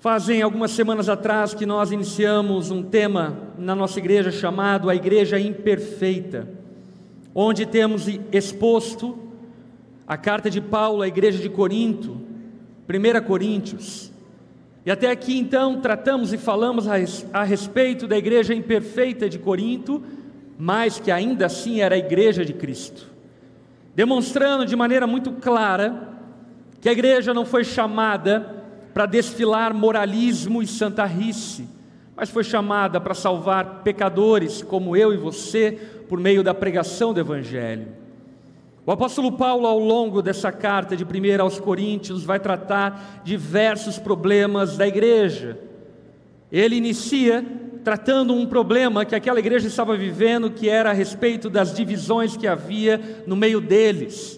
[0.00, 5.40] Fazem algumas semanas atrás que nós iniciamos um tema na nossa igreja chamado a Igreja
[5.40, 6.48] Imperfeita,
[7.34, 9.18] onde temos exposto
[10.06, 12.16] a carta de Paulo à igreja de Corinto,
[12.88, 14.12] 1 Coríntios.
[14.86, 16.86] E até aqui então tratamos e falamos
[17.32, 20.00] a respeito da igreja imperfeita de Corinto,
[20.56, 23.10] mas que ainda assim era a igreja de Cristo,
[23.96, 26.08] demonstrando de maneira muito clara
[26.80, 28.57] que a igreja não foi chamada
[28.98, 31.68] para desfilar moralismo e santarrice,
[32.16, 35.70] mas foi chamada para salvar pecadores como eu e você
[36.08, 37.86] por meio da pregação do Evangelho.
[38.84, 44.76] O apóstolo Paulo, ao longo dessa carta de 1 aos Coríntios, vai tratar diversos problemas
[44.76, 45.56] da igreja.
[46.50, 47.44] Ele inicia
[47.84, 52.48] tratando um problema que aquela igreja estava vivendo, que era a respeito das divisões que
[52.48, 54.37] havia no meio deles.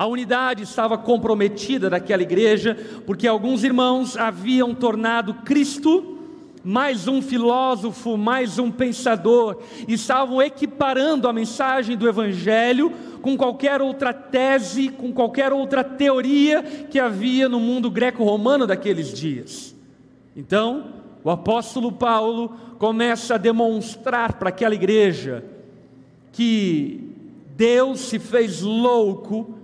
[0.00, 6.16] A unidade estava comprometida daquela igreja, porque alguns irmãos haviam tornado Cristo
[6.64, 12.90] mais um filósofo, mais um pensador, e estavam equiparando a mensagem do Evangelho
[13.20, 19.76] com qualquer outra tese, com qualquer outra teoria que havia no mundo greco-romano daqueles dias.
[20.34, 25.44] Então, o apóstolo Paulo começa a demonstrar para aquela igreja
[26.32, 27.06] que
[27.54, 29.59] Deus se fez louco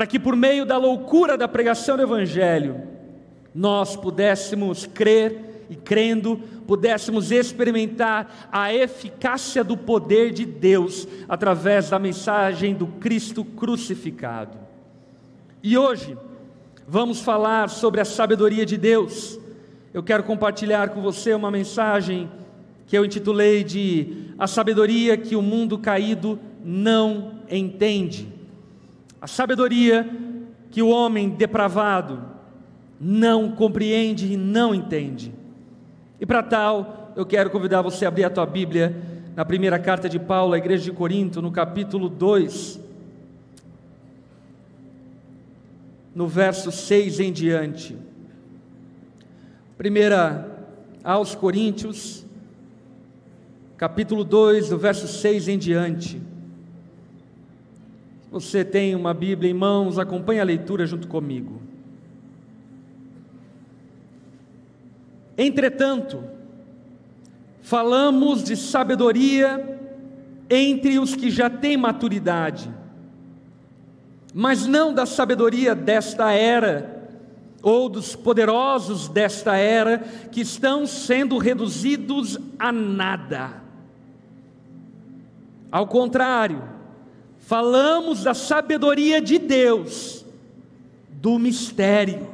[0.00, 2.80] para que por meio da loucura da pregação do Evangelho,
[3.54, 11.98] nós pudéssemos crer e crendo, pudéssemos experimentar a eficácia do poder de Deus através da
[11.98, 14.56] mensagem do Cristo crucificado.
[15.62, 16.16] E hoje,
[16.88, 19.38] vamos falar sobre a sabedoria de Deus.
[19.92, 22.26] Eu quero compartilhar com você uma mensagem
[22.86, 28.39] que eu intitulei de A Sabedoria que o Mundo Caído Não Entende
[29.20, 30.08] a sabedoria
[30.70, 32.22] que o homem depravado
[33.00, 35.32] não compreende e não entende.
[36.18, 38.94] E para tal, eu quero convidar você a abrir a tua Bíblia
[39.34, 42.80] na primeira carta de Paulo à igreja de Corinto, no capítulo 2,
[46.14, 47.96] no verso 6 em diante.
[49.78, 50.46] Primeira
[51.02, 52.26] aos Coríntios,
[53.76, 56.29] capítulo 2, do verso 6 em diante.
[58.30, 61.60] Você tem uma Bíblia em mãos, acompanhe a leitura junto comigo.
[65.36, 66.22] Entretanto,
[67.60, 69.78] falamos de sabedoria
[70.48, 72.72] entre os que já têm maturidade,
[74.32, 77.08] mas não da sabedoria desta era,
[77.62, 79.98] ou dos poderosos desta era,
[80.30, 83.62] que estão sendo reduzidos a nada.
[85.70, 86.79] Ao contrário,
[87.40, 90.24] falamos da sabedoria de Deus,
[91.10, 92.28] do mistério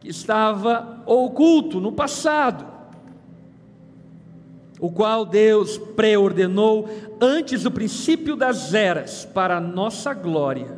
[0.00, 2.66] que estava oculto no passado,
[4.80, 6.88] o qual Deus preordenou
[7.20, 10.76] antes do princípio das eras para a nossa glória.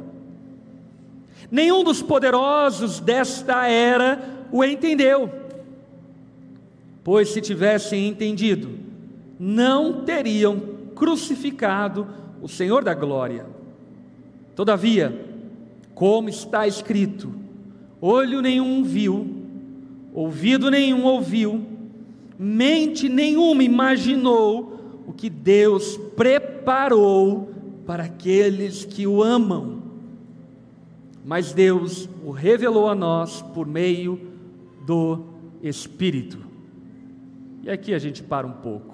[1.51, 5.31] Nenhum dos poderosos desta era o entendeu,
[7.03, 8.79] pois se tivessem entendido,
[9.39, 10.61] não teriam
[10.95, 13.47] crucificado o Senhor da glória.
[14.55, 15.19] Todavia,
[15.95, 17.33] como está escrito:
[18.03, 19.35] olho nenhum viu,
[20.13, 21.65] ouvido nenhum ouviu,
[22.39, 27.49] mente nenhuma imaginou o que Deus preparou
[27.87, 29.83] para aqueles que o amam.
[31.25, 34.21] Mas Deus o revelou a nós por meio
[34.85, 35.25] do
[35.63, 36.37] Espírito.
[37.63, 38.94] E aqui a gente para um pouco.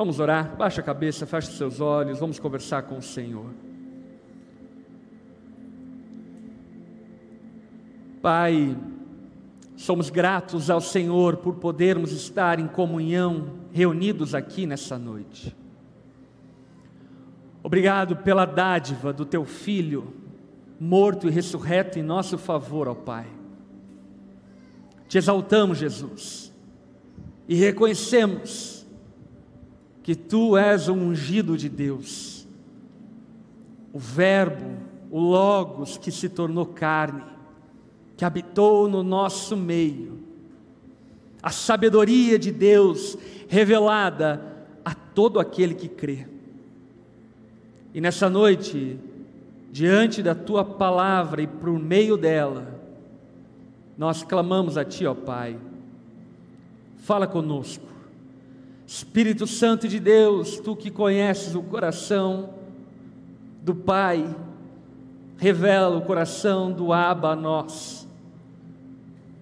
[0.00, 3.50] Vamos orar, baixa a cabeça, feche seus olhos, vamos conversar com o Senhor.
[8.22, 8.74] Pai,
[9.76, 15.54] somos gratos ao Senhor por podermos estar em comunhão, reunidos aqui nessa noite.
[17.62, 20.14] Obrigado pela dádiva do Teu Filho,
[20.80, 23.26] morto e ressurreto em nosso favor, ó Pai.
[25.06, 26.50] Te exaltamos, Jesus,
[27.46, 28.69] e reconhecemos
[30.10, 32.44] que tu és o ungido de Deus,
[33.92, 34.76] o Verbo,
[35.08, 37.22] o Logos que se tornou carne,
[38.16, 40.18] que habitou no nosso meio,
[41.40, 43.16] a sabedoria de Deus
[43.46, 46.26] revelada a todo aquele que crê.
[47.94, 48.98] E nessa noite,
[49.70, 52.80] diante da tua palavra e por meio dela,
[53.96, 55.56] nós clamamos a Ti, ó Pai,
[56.98, 57.89] fala conosco
[58.90, 62.54] Espírito Santo de Deus, tu que conheces o coração
[63.62, 64.34] do Pai,
[65.36, 68.08] revela o coração do Abba a nós.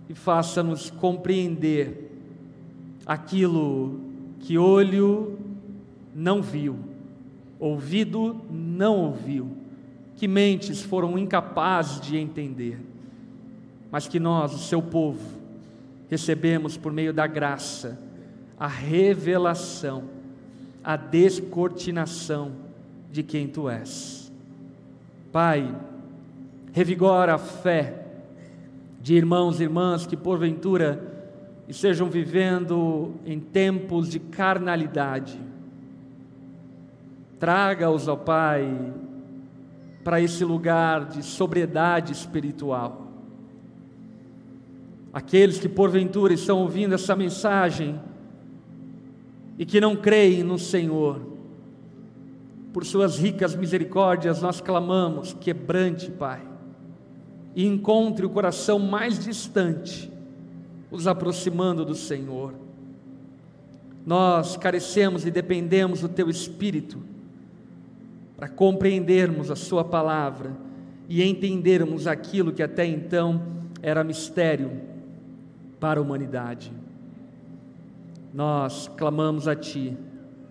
[0.07, 2.11] e faça-nos compreender
[3.07, 3.99] aquilo
[4.41, 5.39] que olho
[6.15, 6.79] não viu,
[7.59, 9.51] ouvido não ouviu,
[10.17, 12.79] que mentes foram incapazes de entender,
[13.91, 15.39] mas que nós, o seu povo,
[16.11, 18.08] recebemos por meio da graça
[18.59, 20.05] a revelação,
[20.83, 22.53] a descortinação
[23.11, 24.33] de quem tu és.
[25.31, 25.75] Pai,
[26.73, 28.05] revigora a fé
[29.01, 31.03] de irmãos e irmãs que porventura
[31.69, 35.39] estejam vivendo em tempos de carnalidade.
[37.39, 38.93] Traga-os, ó Pai,
[40.03, 43.07] para esse lugar de sobriedade espiritual.
[45.13, 48.01] Aqueles que porventura estão ouvindo essa mensagem
[49.59, 51.21] e que não creem no Senhor,
[52.73, 56.41] por Suas ricas misericórdias, nós clamamos: quebrante, Pai,
[57.57, 60.11] e encontre o coração mais distante,
[60.91, 62.55] os aproximando do Senhor.
[64.07, 67.03] Nós carecemos e dependemos do Teu Espírito
[68.37, 70.57] para compreendermos a Sua palavra
[71.09, 73.43] e entendermos aquilo que até então
[73.83, 74.71] era mistério
[75.81, 76.71] para a humanidade.
[78.39, 79.97] Nós clamamos a Ti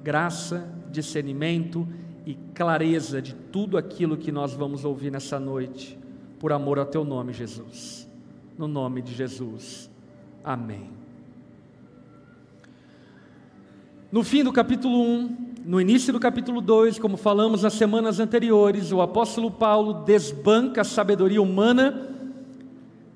[0.03, 1.87] graça, discernimento
[2.25, 5.97] e clareza de tudo aquilo que nós vamos ouvir nessa noite,
[6.37, 8.05] por amor ao Teu nome, Jesus.
[8.57, 9.89] No nome de Jesus.
[10.43, 10.89] Amém.
[14.11, 18.91] No fim do capítulo 1, no início do capítulo 2, como falamos nas semanas anteriores,
[18.91, 22.09] o apóstolo Paulo desbanca a sabedoria humana,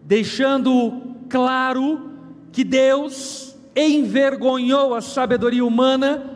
[0.06, 0.94] deixando
[1.28, 2.10] claro
[2.54, 6.32] que Deus envergonhou a sabedoria humana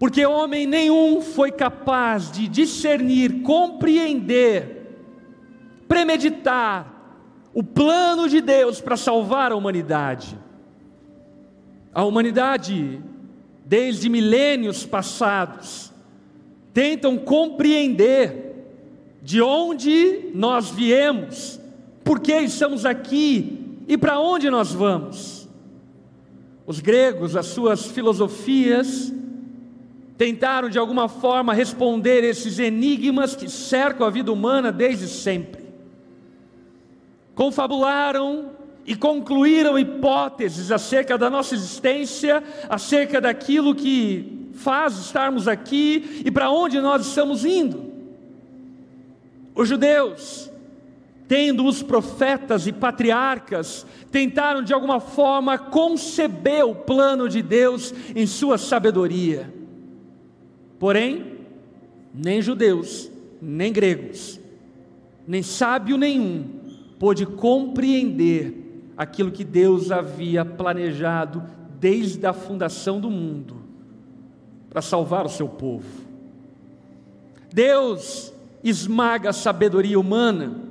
[0.00, 4.96] porque homem nenhum foi capaz de discernir, compreender,
[5.86, 6.90] premeditar
[7.52, 10.38] o plano de Deus para salvar a humanidade.
[11.92, 13.02] A humanidade,
[13.66, 15.92] desde milênios passados,
[16.72, 18.50] tentam compreender
[19.22, 21.60] de onde nós viemos,
[22.02, 25.39] por que estamos aqui e para onde nós vamos.
[26.70, 29.12] Os gregos, as suas filosofias,
[30.16, 35.64] tentaram de alguma forma responder esses enigmas que cercam a vida humana desde sempre.
[37.34, 38.52] Confabularam
[38.86, 46.52] e concluíram hipóteses acerca da nossa existência, acerca daquilo que faz estarmos aqui e para
[46.52, 47.92] onde nós estamos indo.
[49.56, 50.48] Os judeus,
[51.30, 58.26] tendo os profetas e patriarcas, tentaram de alguma forma conceber o plano de Deus em
[58.26, 59.54] sua sabedoria.
[60.76, 61.38] Porém,
[62.12, 63.08] nem judeus,
[63.40, 64.40] nem gregos,
[65.24, 66.46] nem sábio nenhum
[66.98, 71.44] pôde compreender aquilo que Deus havia planejado
[71.78, 73.54] desde a fundação do mundo
[74.68, 75.86] para salvar o seu povo.
[77.54, 78.32] Deus
[78.64, 80.69] esmaga a sabedoria humana,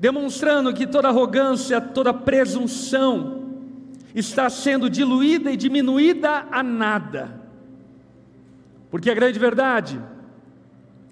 [0.00, 3.44] demonstrando que toda arrogância, toda presunção
[4.12, 7.40] está sendo diluída e diminuída a nada
[8.90, 10.00] porque a grande verdade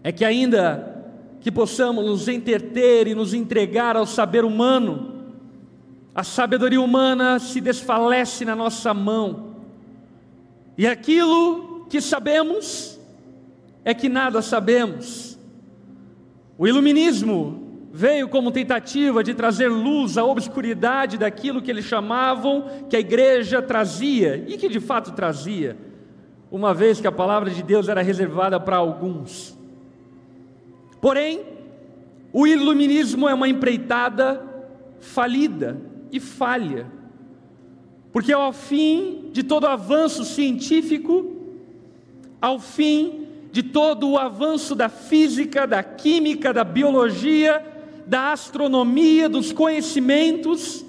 [0.03, 0.97] é que, ainda
[1.41, 5.15] que possamos nos entreter e nos entregar ao saber humano,
[6.15, 9.55] a sabedoria humana se desfalece na nossa mão,
[10.77, 12.99] e aquilo que sabemos
[13.85, 15.39] é que nada sabemos.
[16.57, 22.97] O iluminismo veio como tentativa de trazer luz à obscuridade daquilo que eles chamavam que
[22.97, 25.77] a igreja trazia, e que de fato trazia
[26.51, 29.57] uma vez que a palavra de Deus era reservada para alguns.
[31.01, 31.43] Porém,
[32.33, 34.43] o iluminismo é uma empreitada
[35.01, 35.81] falida
[36.11, 36.87] e falha,
[38.13, 41.37] porque ao fim de todo avanço científico,
[42.41, 47.78] ao fim de todo o avanço da física, da química, da biologia,
[48.09, 50.83] da astronomia, dos conhecimentos,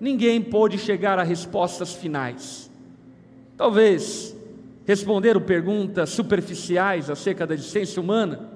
[0.00, 2.70] ninguém pôde chegar a respostas finais.
[3.58, 4.34] Talvez
[4.86, 8.48] responderam perguntas superficiais acerca da existência humana.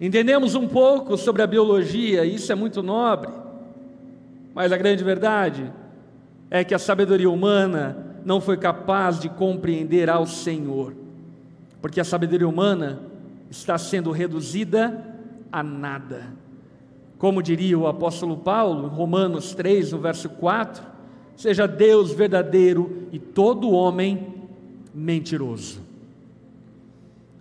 [0.00, 3.32] Entendemos um pouco sobre a biologia, e isso é muito nobre,
[4.54, 5.72] mas a grande verdade
[6.48, 10.94] é que a sabedoria humana não foi capaz de compreender ao Senhor,
[11.80, 13.00] porque a sabedoria humana
[13.50, 15.04] está sendo reduzida
[15.50, 16.41] a nada.
[17.22, 20.84] Como diria o apóstolo Paulo, Romanos 3, no verso 4,
[21.36, 24.26] seja Deus verdadeiro e todo homem
[24.92, 25.80] mentiroso.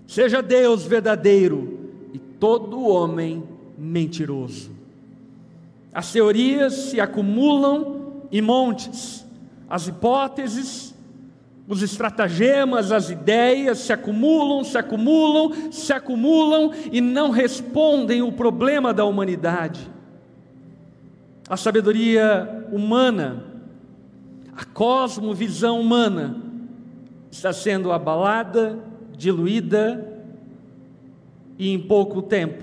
[0.05, 1.79] Seja Deus verdadeiro
[2.13, 3.43] e todo homem
[3.75, 4.69] mentiroso.
[5.91, 9.25] As teorias se acumulam em montes,
[9.67, 10.93] as hipóteses,
[11.71, 18.93] os estratagemas, as ideias se acumulam, se acumulam, se acumulam e não respondem o problema
[18.93, 19.89] da humanidade.
[21.47, 23.45] A sabedoria humana,
[24.53, 26.35] a cosmovisão humana,
[27.31, 28.77] está sendo abalada,
[29.15, 30.05] diluída,
[31.57, 32.61] e em pouco tempo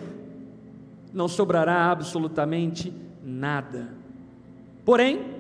[1.15, 2.93] não sobrará absolutamente
[3.25, 3.89] nada.
[4.85, 5.38] Porém,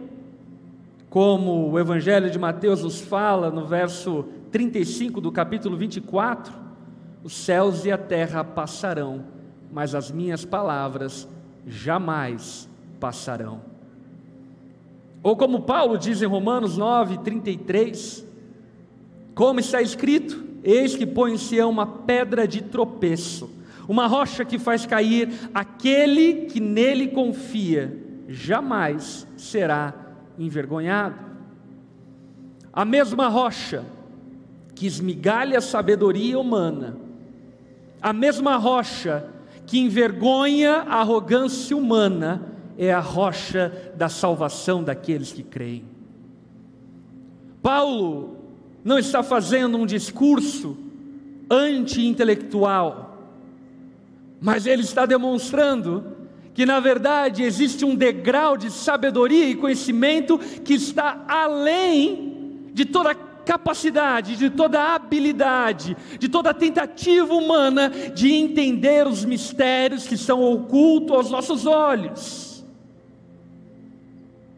[1.11, 6.53] como o Evangelho de Mateus nos fala no verso 35 do capítulo 24,
[7.25, 9.25] os céus e a terra passarão,
[9.73, 11.29] mas as minhas palavras
[11.67, 12.69] jamais
[13.00, 13.61] passarão.
[15.23, 18.25] Ou como Paulo diz em Romanos 9, 33,
[19.35, 23.50] como está escrito: Eis que põe em Sião uma pedra de tropeço,
[23.88, 27.99] uma rocha que faz cair aquele que nele confia,
[28.29, 30.08] jamais será
[30.38, 31.16] envergonhado.
[32.73, 33.85] A mesma rocha
[34.75, 36.97] que esmigalha a sabedoria humana,
[38.00, 39.28] a mesma rocha
[39.66, 42.42] que envergonha a arrogância humana,
[42.78, 45.85] é a rocha da salvação daqueles que creem.
[47.61, 48.37] Paulo
[48.85, 50.76] não está fazendo um discurso
[51.50, 53.18] anti-intelectual,
[54.40, 56.17] mas ele está demonstrando
[56.59, 63.15] que na verdade existe um degrau de sabedoria e conhecimento que está além de toda
[63.15, 71.15] capacidade, de toda habilidade, de toda tentativa humana de entender os mistérios que estão ocultos
[71.15, 72.67] aos nossos olhos.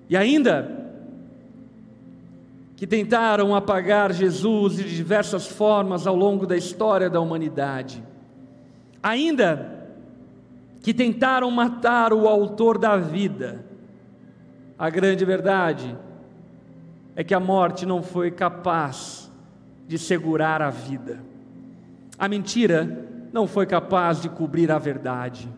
[0.09, 0.95] E ainda,
[2.77, 8.03] que tentaram apagar Jesus de diversas formas ao longo da história da humanidade.
[9.03, 9.80] Ainda
[10.83, 13.65] que tentaram matar o autor da vida.
[14.79, 15.97] A grande verdade
[17.15, 19.31] é que a morte não foi capaz
[19.87, 21.23] de segurar a vida.
[22.19, 25.49] A mentira não foi capaz de cobrir a verdade.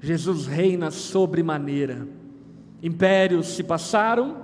[0.00, 2.06] Jesus reina sobremaneira.
[2.82, 4.36] Impérios se passaram,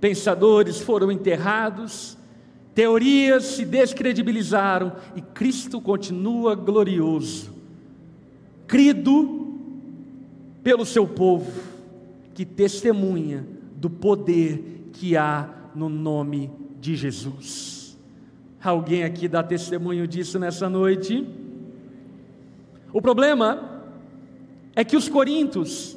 [0.00, 2.18] pensadores foram enterrados,
[2.74, 7.54] teorias se descredibilizaram e Cristo continua glorioso,
[8.72, 9.58] crido
[10.62, 11.52] pelo seu povo,
[12.32, 16.50] que testemunha do poder que há no nome
[16.80, 17.98] de Jesus.
[18.64, 21.28] Alguém aqui dá testemunho disso nessa noite?
[22.94, 23.82] O problema
[24.74, 25.94] é que os coríntios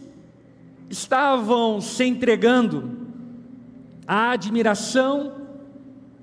[0.89, 2.91] estavam se entregando
[4.05, 5.33] a admiração,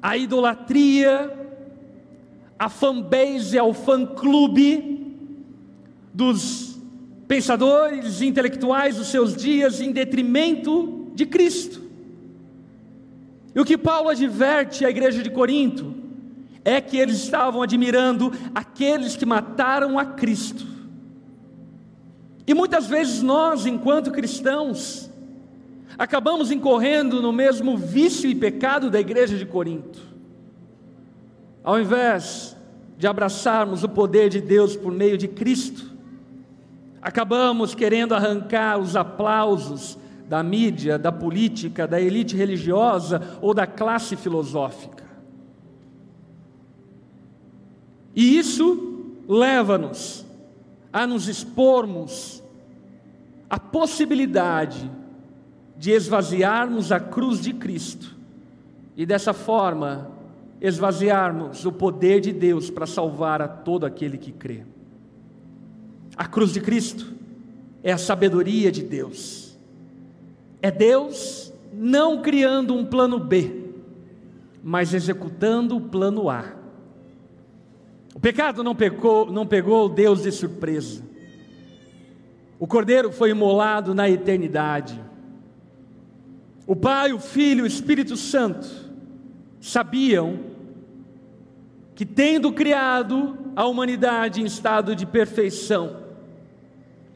[0.03, 1.33] a idolatria,
[2.59, 4.92] a fanbase, ao fã-clube
[6.13, 6.79] dos
[7.27, 11.81] pensadores intelectuais dos seus dias em detrimento de Cristo.
[13.55, 15.95] E o que Paulo adverte à igreja de Corinto
[16.65, 20.67] é que eles estavam admirando aqueles que mataram a Cristo.
[22.47, 25.11] E muitas vezes nós, enquanto cristãos,
[25.99, 30.01] acabamos incorrendo no mesmo vício e pecado da igreja de Corinto.
[31.63, 32.57] Ao invés
[32.99, 35.92] de abraçarmos o poder de Deus por meio de Cristo,
[37.03, 44.17] acabamos querendo arrancar os aplausos da mídia, da política, da elite religiosa ou da classe
[44.17, 45.05] filosófica.
[48.15, 50.25] E isso leva-nos
[50.93, 52.43] a nos expormos
[53.51, 54.91] à possibilidade
[55.77, 58.15] de esvaziarmos a cruz de Cristo
[58.97, 60.11] e dessa forma
[60.61, 64.63] esvaziarmos o poder de Deus para salvar a todo aquele que crê.
[66.17, 67.13] A cruz de Cristo
[67.83, 69.59] é a sabedoria de Deus,
[70.61, 73.71] é Deus não criando um plano B,
[74.63, 76.55] mas executando o plano A.
[78.15, 81.03] O pecado não pegou, não pegou Deus de surpresa.
[82.59, 85.01] O cordeiro foi imolado na eternidade.
[86.67, 88.69] O Pai, o Filho o Espírito Santo
[89.61, 90.39] sabiam
[91.95, 96.02] que, tendo criado a humanidade em estado de perfeição,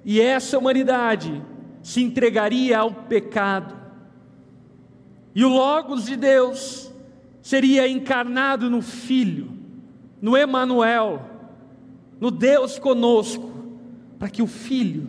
[0.07, 1.43] e essa humanidade
[1.83, 3.75] se entregaria ao pecado,
[5.35, 6.93] e o Logos de Deus
[7.43, 9.51] seria encarnado no Filho,
[10.23, 11.21] no Emanuel,
[12.21, 13.51] no Deus conosco,
[14.17, 15.09] para que o Filho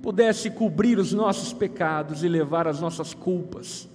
[0.00, 3.88] pudesse cobrir os nossos pecados e levar as nossas culpas,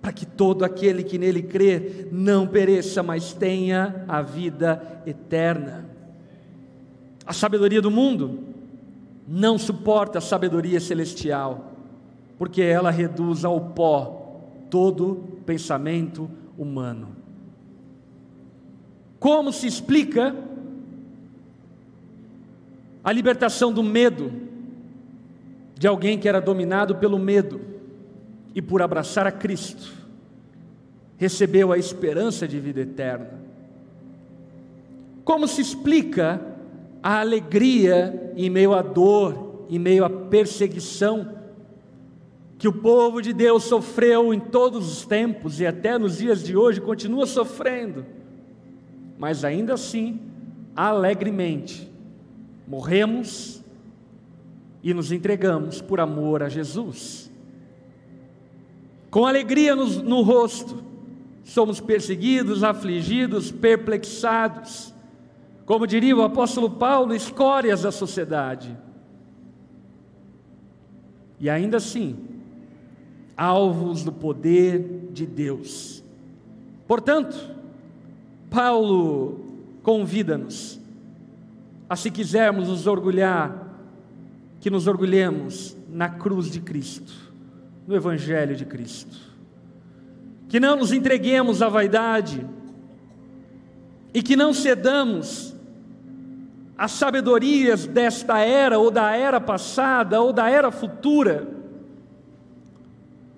[0.00, 5.84] para que todo aquele que nele crê não pereça, mas tenha a vida eterna.
[7.26, 8.47] A sabedoria do mundo
[9.30, 11.72] não suporta a sabedoria celestial,
[12.38, 17.08] porque ela reduz ao pó todo pensamento humano.
[19.20, 20.34] Como se explica
[23.04, 24.32] a libertação do medo
[25.74, 27.60] de alguém que era dominado pelo medo
[28.54, 29.92] e por abraçar a Cristo
[31.18, 33.32] recebeu a esperança de vida eterna?
[35.22, 36.40] Como se explica
[37.02, 41.38] a alegria em meio à dor, em meio à perseguição
[42.58, 46.56] que o povo de Deus sofreu em todos os tempos e até nos dias de
[46.56, 48.04] hoje continua sofrendo,
[49.16, 50.20] mas ainda assim,
[50.74, 51.88] alegremente,
[52.66, 53.62] morremos
[54.82, 57.30] e nos entregamos por amor a Jesus.
[59.08, 60.82] Com alegria no, no rosto,
[61.44, 64.92] somos perseguidos, afligidos, perplexados,
[65.68, 68.74] como diria o apóstolo Paulo, escórias da sociedade.
[71.38, 72.16] E ainda assim,
[73.36, 76.02] alvos do poder de Deus.
[76.86, 77.54] Portanto,
[78.48, 79.44] Paulo
[79.82, 80.80] convida-nos
[81.86, 83.68] a, se quisermos nos orgulhar,
[84.60, 87.12] que nos orgulhemos na cruz de Cristo,
[87.86, 89.18] no Evangelho de Cristo.
[90.48, 92.42] Que não nos entreguemos à vaidade
[94.14, 95.57] e que não cedamos
[96.78, 101.58] às sabedorias desta era, ou da era passada, ou da era futura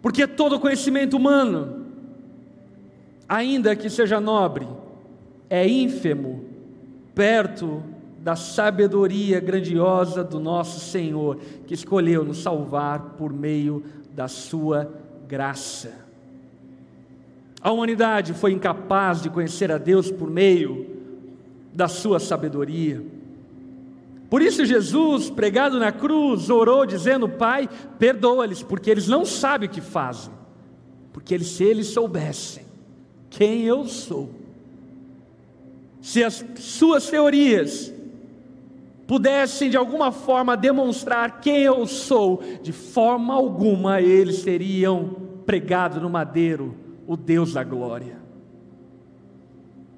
[0.03, 1.87] porque todo conhecimento humano,
[3.29, 4.67] ainda que seja nobre,
[5.49, 6.45] é ínfimo
[7.15, 7.83] perto
[8.19, 13.83] da sabedoria grandiosa do nosso Senhor, que escolheu nos salvar por meio
[14.15, 14.91] da sua
[15.29, 15.93] graça.
[17.63, 20.87] A humanidade foi incapaz de conhecer a Deus por meio
[21.75, 23.03] da sua sabedoria.
[24.31, 27.69] Por isso, Jesus, pregado na cruz, orou dizendo: Pai,
[27.99, 30.33] perdoa-lhes, porque eles não sabem o que fazem.
[31.13, 32.65] Porque eles, se eles soubessem
[33.29, 34.31] quem eu sou,
[36.01, 37.93] se as suas teorias
[39.05, 46.09] pudessem de alguma forma demonstrar quem eu sou, de forma alguma eles teriam pregado no
[46.09, 46.77] madeiro
[47.09, 48.21] o Deus da glória.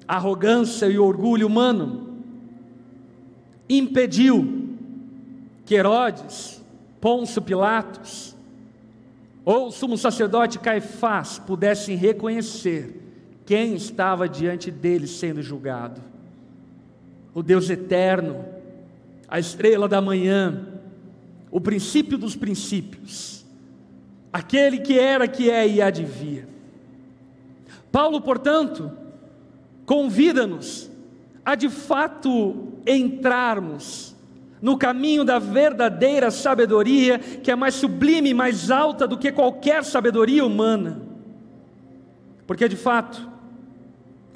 [0.07, 2.12] A arrogância e o orgulho humano
[3.77, 4.77] impediu
[5.65, 6.61] que Herodes,
[6.99, 8.35] Pôncio Pilatos
[9.45, 13.01] ou o sumo sacerdote Caifás pudessem reconhecer
[13.45, 16.01] quem estava diante deles sendo julgado.
[17.33, 18.45] O Deus eterno,
[19.27, 20.67] a estrela da manhã,
[21.51, 23.45] o princípio dos princípios,
[24.31, 26.47] aquele que era, que é e há de vir.
[27.91, 28.91] Paulo, portanto,
[29.85, 30.89] convida-nos
[31.45, 34.15] a de fato entrarmos
[34.61, 39.83] no caminho da verdadeira sabedoria, que é mais sublime e mais alta do que qualquer
[39.83, 41.01] sabedoria humana.
[42.47, 43.29] Porque de fato,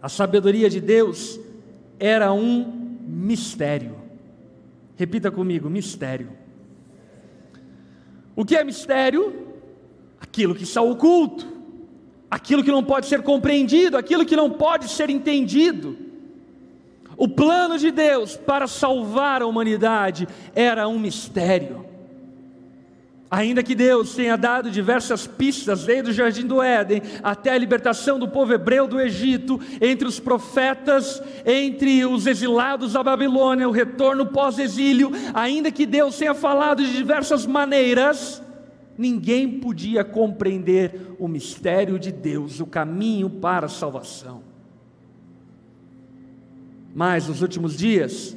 [0.02, 1.40] a sabedoria de Deus
[2.00, 3.96] era um mistério.
[4.96, 6.30] Repita comigo: mistério.
[8.36, 9.48] O que é mistério?
[10.20, 11.48] Aquilo que está oculto,
[12.30, 16.07] aquilo que não pode ser compreendido, aquilo que não pode ser entendido.
[17.18, 21.84] O plano de Deus para salvar a humanidade era um mistério.
[23.30, 28.18] Ainda que Deus tenha dado diversas pistas, desde o jardim do Éden até a libertação
[28.18, 34.28] do povo hebreu do Egito, entre os profetas, entre os exilados da Babilônia, o retorno
[34.28, 38.42] pós-exílio, ainda que Deus tenha falado de diversas maneiras,
[38.98, 44.47] ninguém podia compreender o mistério de Deus, o caminho para a salvação.
[46.98, 48.36] Mas nos últimos dias,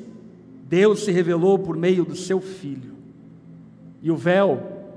[0.68, 2.92] Deus se revelou por meio do seu Filho.
[4.02, 4.90] E o véu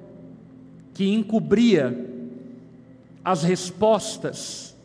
[0.93, 1.97] que encobria
[3.23, 4.75] as respostas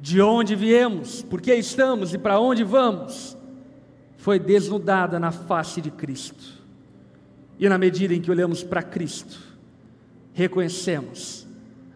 [0.00, 3.36] de onde viemos, por que estamos e para onde vamos,
[4.16, 6.62] foi desnudada na face de Cristo.
[7.58, 9.40] E na medida em que olhamos para Cristo,
[10.32, 11.48] reconhecemos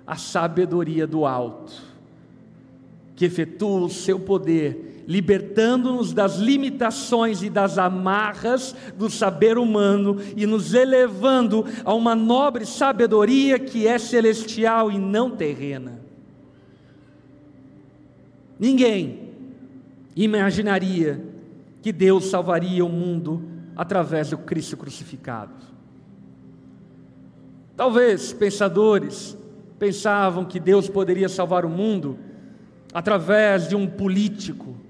[0.05, 1.81] a sabedoria do alto,
[3.15, 10.47] que efetua o seu poder libertando-nos das limitações e das amarras do saber humano e
[10.47, 16.01] nos elevando a uma nobre sabedoria que é celestial e não terrena.
[18.59, 19.31] Ninguém
[20.17, 21.23] imaginaria
[21.83, 23.43] que Deus salvaria o mundo
[23.77, 25.53] através do Cristo crucificado.
[27.77, 29.37] Talvez pensadores
[29.79, 32.19] pensavam que Deus poderia salvar o mundo
[32.93, 34.86] através de um político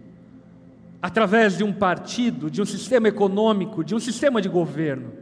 [1.00, 5.12] através de um partido, de um sistema econômico, de um sistema de governo.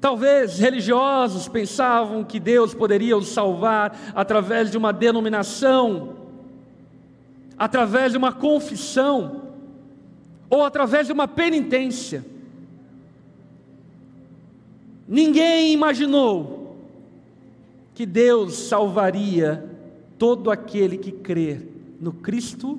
[0.00, 6.16] Talvez religiosos pensavam que Deus poderia os salvar através de uma denominação,
[7.58, 9.42] através de uma confissão,
[10.48, 12.24] ou através de uma penitência.
[15.08, 16.76] Ninguém imaginou
[17.94, 19.64] que Deus salvaria
[20.18, 21.66] todo aquele que crer
[22.00, 22.78] no Cristo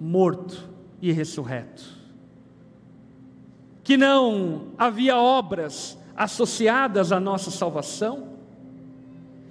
[0.00, 0.68] morto
[1.00, 1.96] e ressurreto.
[3.82, 8.28] Que não havia obras associadas à nossa salvação,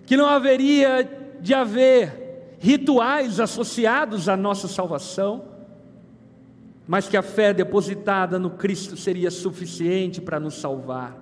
[0.06, 5.46] que não haveria de haver rituais associados à nossa salvação,
[6.88, 11.18] mas que a fé depositada no Cristo seria suficiente para nos salvar.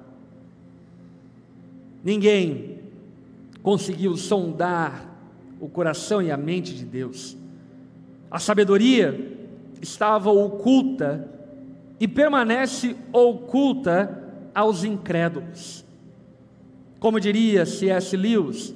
[2.03, 2.79] Ninguém
[3.63, 5.11] conseguiu sondar
[5.59, 7.35] o coração e a mente de Deus.
[8.35, 9.17] A sabedoria
[9.81, 11.25] estava oculta
[11.97, 15.85] e permanece oculta aos incrédulos.
[16.99, 18.17] Como diria C.S.
[18.17, 18.75] Lewis,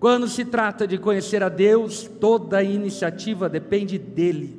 [0.00, 4.58] quando se trata de conhecer a Deus, toda a iniciativa depende dele.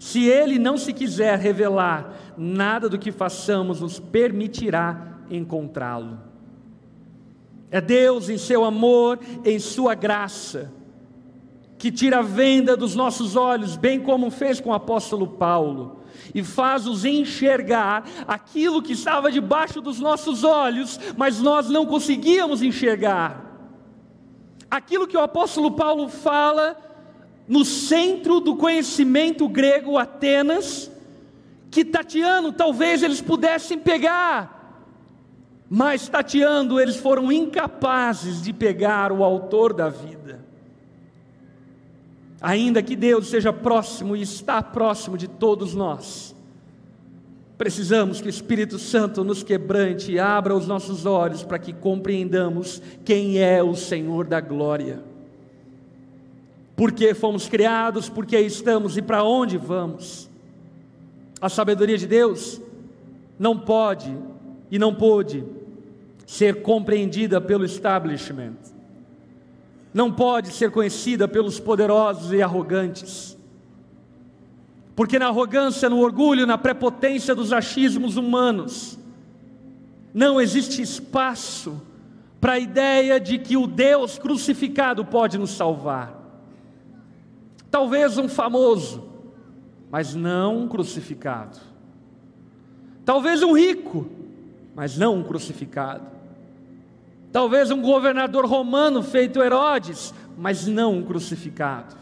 [0.00, 6.18] Se ele não se quiser revelar, nada do que façamos nos permitirá encontrá-lo.
[7.70, 10.72] É Deus em seu amor, em sua graça,
[11.78, 16.00] que tira a venda dos nossos olhos, bem como fez com o apóstolo Paulo
[16.34, 23.44] e faz-nos enxergar aquilo que estava debaixo dos nossos olhos, mas nós não conseguíamos enxergar.
[24.70, 26.76] Aquilo que o apóstolo Paulo fala
[27.46, 30.90] no centro do conhecimento grego Atenas,
[31.70, 34.84] que tateando talvez eles pudessem pegar,
[35.68, 40.45] mas tateando eles foram incapazes de pegar o autor da vida.
[42.46, 46.32] Ainda que Deus seja próximo e está próximo de todos nós,
[47.58, 52.80] precisamos que o Espírito Santo nos quebrante e abra os nossos olhos para que compreendamos
[53.04, 55.02] quem é o Senhor da glória.
[56.76, 60.30] Por que fomos criados, por que estamos e para onde vamos.
[61.40, 62.62] A sabedoria de Deus
[63.36, 64.16] não pode
[64.70, 65.44] e não pôde
[66.24, 68.75] ser compreendida pelo establishment
[69.96, 73.34] não pode ser conhecida pelos poderosos e arrogantes.
[74.94, 78.98] Porque na arrogância, no orgulho, na prepotência dos achismos humanos,
[80.12, 81.80] não existe espaço
[82.38, 86.14] para a ideia de que o Deus crucificado pode nos salvar.
[87.70, 89.02] Talvez um famoso,
[89.90, 91.58] mas não um crucificado.
[93.02, 94.06] Talvez um rico,
[94.74, 96.15] mas não um crucificado.
[97.36, 101.94] Talvez um governador romano feito Herodes, mas não um crucificado.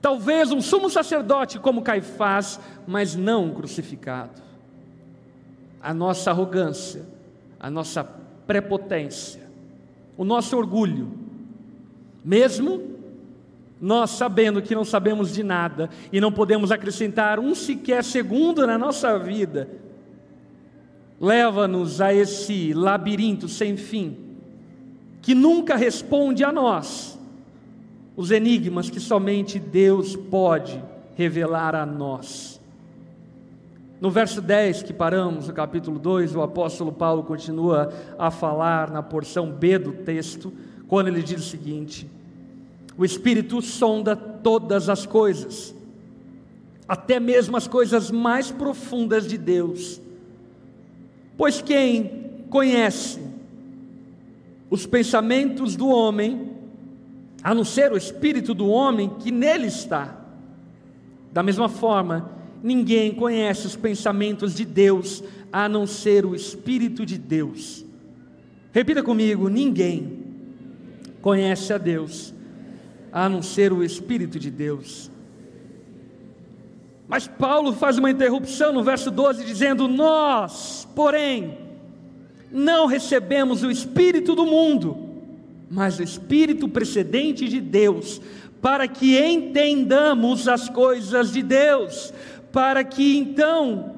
[0.00, 4.40] Talvez um sumo sacerdote como Caifás, mas não um crucificado.
[5.82, 7.04] A nossa arrogância,
[7.60, 8.02] a nossa
[8.46, 9.50] prepotência,
[10.16, 11.12] o nosso orgulho,
[12.24, 12.96] mesmo
[13.78, 18.78] nós sabendo que não sabemos de nada e não podemos acrescentar um sequer segundo na
[18.78, 19.68] nossa vida,
[21.20, 24.16] leva-nos a esse labirinto sem fim,
[25.22, 27.18] que nunca responde a nós
[28.16, 30.82] os enigmas que somente Deus pode
[31.14, 32.60] revelar a nós.
[34.00, 39.02] No verso 10 que paramos, no capítulo 2, o apóstolo Paulo continua a falar na
[39.02, 40.52] porção B do texto,
[40.86, 42.08] quando ele diz o seguinte:
[42.96, 45.74] O Espírito sonda todas as coisas,
[46.86, 50.00] até mesmo as coisas mais profundas de Deus
[51.36, 53.20] Pois quem conhece
[54.70, 56.50] os pensamentos do homem,
[57.42, 60.18] a não ser o espírito do homem que nele está.
[61.32, 62.30] Da mesma forma,
[62.62, 65.22] ninguém conhece os pensamentos de Deus,
[65.52, 67.84] a não ser o espírito de Deus.
[68.72, 70.24] Repita comigo: ninguém
[71.22, 72.34] conhece a Deus,
[73.12, 75.10] a não ser o espírito de Deus.
[77.08, 81.58] Mas Paulo faz uma interrupção no verso 12, dizendo: Nós, porém,
[82.50, 84.96] não recebemos o Espírito do mundo,
[85.70, 88.20] mas o Espírito precedente de Deus,
[88.60, 92.12] para que entendamos as coisas de Deus,
[92.50, 93.94] para que então,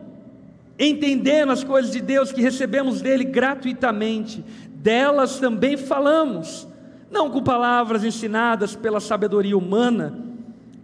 [0.78, 6.68] entendendo as coisas de Deus que recebemos dele gratuitamente, delas também falamos,
[7.10, 10.27] não com palavras ensinadas pela sabedoria humana,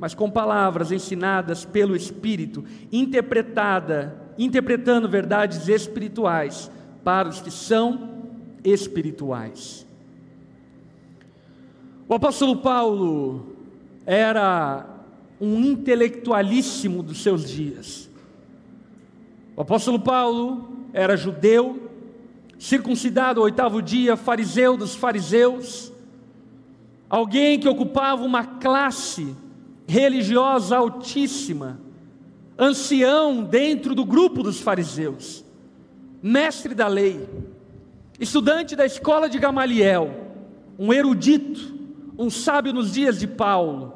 [0.05, 2.63] mas com palavras ensinadas pelo Espírito,
[2.93, 6.71] interpretada, interpretando verdades espirituais
[7.03, 8.27] para os que são
[8.63, 9.87] espirituais.
[12.07, 13.57] O apóstolo Paulo
[14.05, 14.87] era
[15.41, 18.11] um intelectualíssimo dos seus dias.
[19.57, 21.91] O apóstolo Paulo era judeu,
[22.59, 25.91] circuncidado ao oitavo dia, fariseu dos fariseus,
[27.09, 29.35] alguém que ocupava uma classe
[29.87, 31.81] religiosa altíssima,
[32.59, 35.45] ancião dentro do grupo dos fariseus,
[36.23, 37.29] mestre da lei,
[38.19, 40.11] estudante da escola de Gamaliel,
[40.79, 41.75] um erudito,
[42.19, 43.95] um sábio nos dias de Paulo.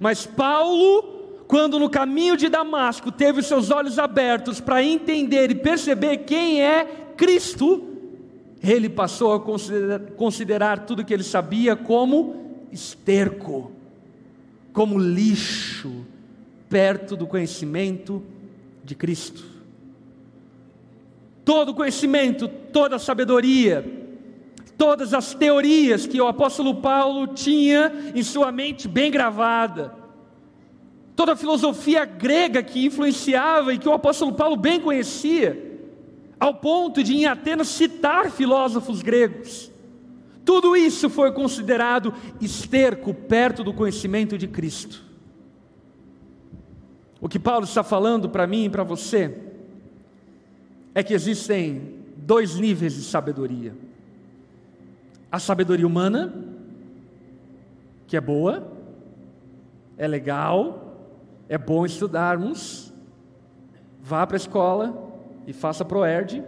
[0.00, 1.02] Mas Paulo,
[1.46, 6.62] quando no caminho de Damasco teve os seus olhos abertos para entender e perceber quem
[6.62, 6.84] é
[7.16, 7.84] Cristo,
[8.62, 13.72] ele passou a considerar, considerar tudo que ele sabia como esterco,
[14.78, 16.06] como lixo,
[16.68, 18.22] perto do conhecimento
[18.84, 19.42] de Cristo.
[21.44, 23.84] Todo conhecimento, toda sabedoria,
[24.76, 29.92] todas as teorias que o apóstolo Paulo tinha em sua mente bem gravada,
[31.16, 35.76] toda a filosofia grega que influenciava e que o apóstolo Paulo bem conhecia,
[36.38, 39.72] ao ponto de em Atenas citar filósofos gregos.
[40.48, 45.04] Tudo isso foi considerado esterco perto do conhecimento de Cristo.
[47.20, 49.42] O que Paulo está falando para mim e para você
[50.94, 53.76] é que existem dois níveis de sabedoria:
[55.30, 56.34] a sabedoria humana,
[58.06, 58.72] que é boa,
[59.98, 60.96] é legal,
[61.46, 62.90] é bom estudarmos,
[64.00, 65.12] vá para a escola
[65.46, 66.42] e faça proerd.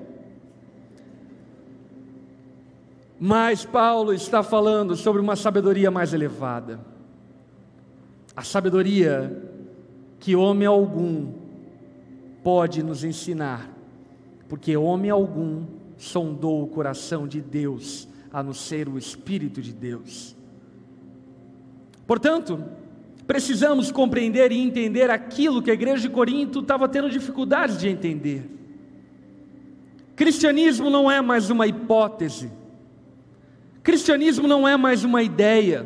[3.22, 6.80] Mas Paulo está falando sobre uma sabedoria mais elevada.
[8.35, 9.46] A sabedoria
[10.18, 11.30] que homem algum
[12.42, 13.68] pode nos ensinar,
[14.48, 15.66] porque homem algum
[15.98, 20.35] sondou o coração de Deus, a não ser o Espírito de Deus.
[22.06, 22.64] Portanto,
[23.26, 28.48] precisamos compreender e entender aquilo que a igreja de Corinto estava tendo dificuldades de entender.
[30.16, 32.50] Cristianismo não é mais uma hipótese,
[33.90, 35.85] cristianismo não é mais uma ideia,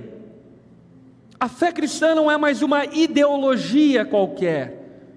[1.40, 5.08] a fé cristã não é mais uma ideologia qualquer,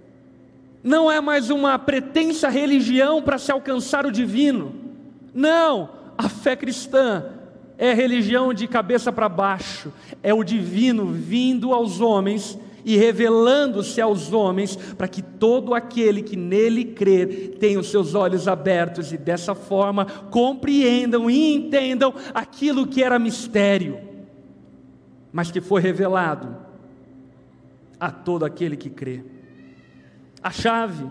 [0.82, 4.73] não é mais uma pretensa religião para se alcançar o divino.
[5.34, 7.26] Não, a fé cristã
[7.78, 9.91] é religião de cabeça para baixo,
[10.23, 16.36] é o divino vindo aos homens e revelando-se aos homens, para que todo aquele que
[16.36, 23.04] nele crer tenha os seus olhos abertos e dessa forma compreendam e entendam aquilo que
[23.04, 24.08] era mistério
[25.38, 26.58] mas que foi revelado
[28.00, 29.23] a todo aquele que crê.
[30.41, 31.06] A chave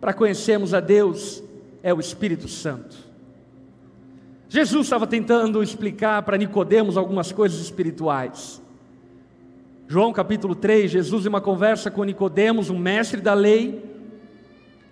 [0.00, 1.42] para conhecermos a Deus
[1.80, 2.96] é o Espírito Santo.
[4.48, 8.60] Jesus estava tentando explicar para Nicodemos algumas coisas espirituais.
[9.90, 13.82] João capítulo 3, Jesus em uma conversa com Nicodemos, um mestre da lei,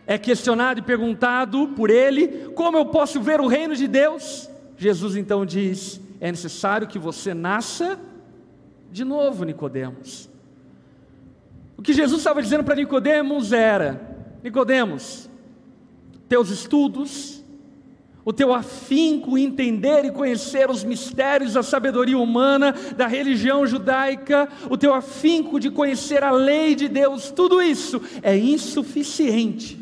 [0.06, 5.14] é questionado e perguntado por ele: "Como eu posso ver o reino de Deus?" Jesus
[5.14, 8.00] então diz: "É necessário que você nasça
[8.90, 10.30] de novo, Nicodemos.
[11.76, 14.00] O que Jesus estava dizendo para Nicodemos era:
[14.42, 15.28] Nicodemos,
[16.26, 17.44] teus estudos,
[18.26, 24.48] o teu afinco em entender e conhecer os mistérios da sabedoria humana, da religião judaica,
[24.68, 29.78] o teu afinco de conhecer a lei de Deus, tudo isso é insuficiente.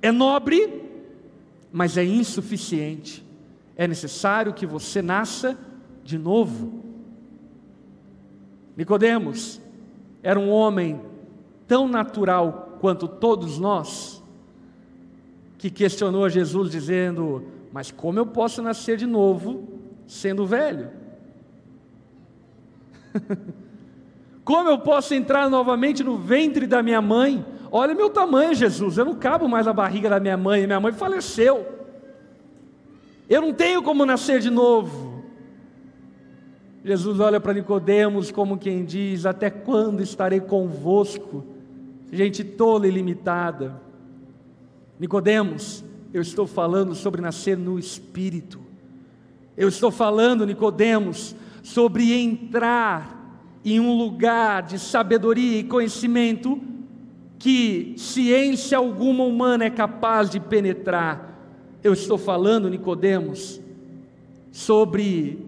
[0.00, 0.80] É nobre,
[1.72, 3.26] mas é insuficiente.
[3.74, 5.58] É necessário que você nasça
[6.04, 6.84] de novo.
[8.76, 9.60] Nicodemos
[10.22, 11.00] era um homem
[11.66, 14.22] tão natural quanto todos nós,
[15.58, 19.68] que questionou Jesus dizendo: "Mas como eu posso nascer de novo
[20.06, 20.88] sendo velho?
[24.42, 27.44] como eu posso entrar novamente no ventre da minha mãe?
[27.70, 30.90] Olha meu tamanho, Jesus, eu não cabo mais na barriga da minha mãe, minha mãe
[30.90, 31.66] faleceu.
[33.28, 35.22] Eu não tenho como nascer de novo.
[36.82, 41.44] Jesus olha para Nicodemos como quem diz: Até quando estarei convosco?
[42.10, 43.78] Gente tola e limitada.
[44.98, 45.84] Nicodemos,
[46.16, 48.58] eu estou falando sobre nascer no espírito.
[49.54, 56.58] Eu estou falando, Nicodemos, sobre entrar em um lugar de sabedoria e conhecimento
[57.38, 61.38] que ciência alguma humana é capaz de penetrar.
[61.84, 63.60] Eu estou falando, Nicodemos,
[64.50, 65.44] sobre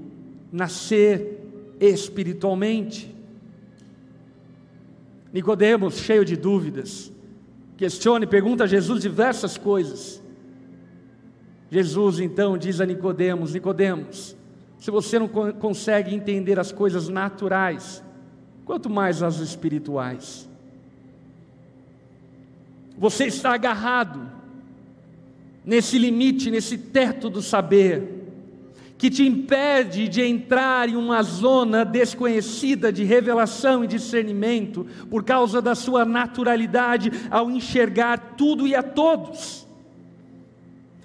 [0.53, 1.49] nascer
[1.81, 3.15] espiritualmente.
[5.33, 7.11] Nicodemos, cheio de dúvidas,
[7.79, 10.28] questiona e pergunta a Jesus diversas coisas.
[11.71, 14.37] Jesus então diz a Nicodemos: Nicodemos,
[14.79, 18.03] se você não consegue entender as coisas naturais,
[18.65, 20.49] quanto mais as espirituais.
[22.97, 24.29] Você está agarrado
[25.65, 28.19] nesse limite, nesse teto do saber,
[28.97, 35.63] que te impede de entrar em uma zona desconhecida de revelação e discernimento, por causa
[35.63, 39.68] da sua naturalidade ao enxergar tudo e a todos.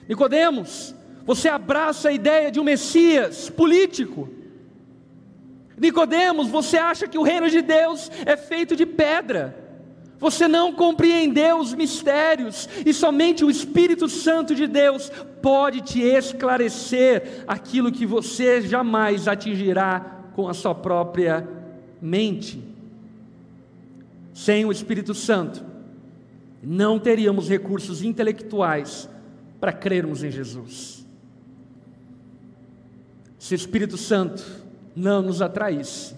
[0.08, 0.94] Nicodemos,
[1.26, 4.30] você abraça a ideia de um Messias político.
[5.78, 9.64] Nicodemos, você acha que o reino de Deus é feito de pedra.
[10.20, 15.12] Você não compreendeu os mistérios, e somente o Espírito Santo de Deus
[15.42, 21.48] pode te esclarecer aquilo que você jamais atingirá com a sua própria
[22.02, 22.64] mente.
[24.34, 25.64] Sem o Espírito Santo,
[26.62, 29.10] não teríamos recursos intelectuais
[29.64, 31.08] para crermos em Jesus.
[33.40, 34.44] Se o Espírito Santo
[34.94, 36.16] não nos atraísse,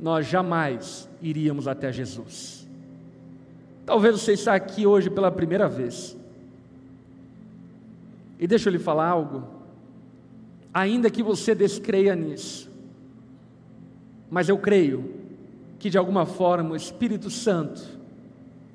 [0.00, 2.66] nós jamais iríamos até Jesus.
[3.86, 6.16] Talvez você está aqui hoje pela primeira vez.
[8.36, 9.44] E deixa eu lhe falar algo.
[10.74, 12.68] Ainda que você descreia nisso,
[14.28, 15.14] mas eu creio
[15.78, 17.97] que de alguma forma o Espírito Santo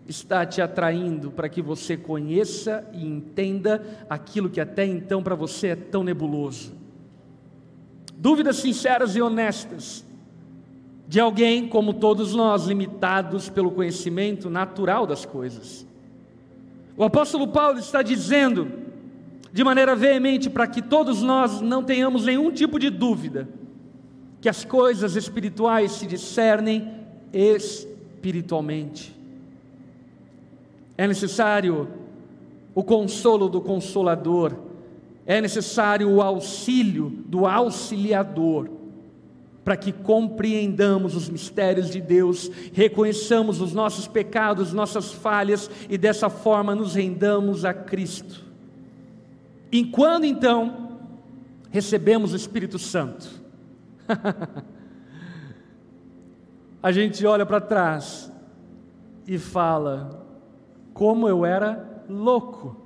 [0.08, 5.68] está te atraindo para que você conheça e entenda aquilo que até então para você
[5.68, 6.74] é tão nebuloso.
[8.16, 10.06] Dúvidas sinceras e honestas
[11.08, 15.86] de alguém como todos nós, limitados pelo conhecimento natural das coisas.
[16.96, 18.72] O apóstolo Paulo está dizendo,
[19.52, 23.48] de maneira veemente, para que todos nós não tenhamos nenhum tipo de dúvida,
[24.42, 26.92] que as coisas espirituais se discernem
[27.32, 29.13] espiritualmente.
[30.98, 31.88] É necessário
[32.76, 34.56] o consolo do consolador,
[35.26, 38.70] é necessário o auxílio do auxiliador
[39.64, 46.30] para que compreendamos os mistérios de Deus, reconheçamos os nossos pecados, nossas falhas e dessa
[46.30, 48.44] forma nos rendamos a Cristo.
[49.72, 51.00] E quando então
[51.72, 53.28] recebemos o Espírito Santo,
[56.84, 58.30] a gente olha para trás
[59.26, 60.23] e fala:
[60.94, 62.78] como eu era louco.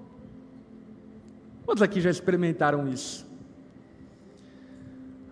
[1.66, 3.28] Quantos aqui já experimentaram isso?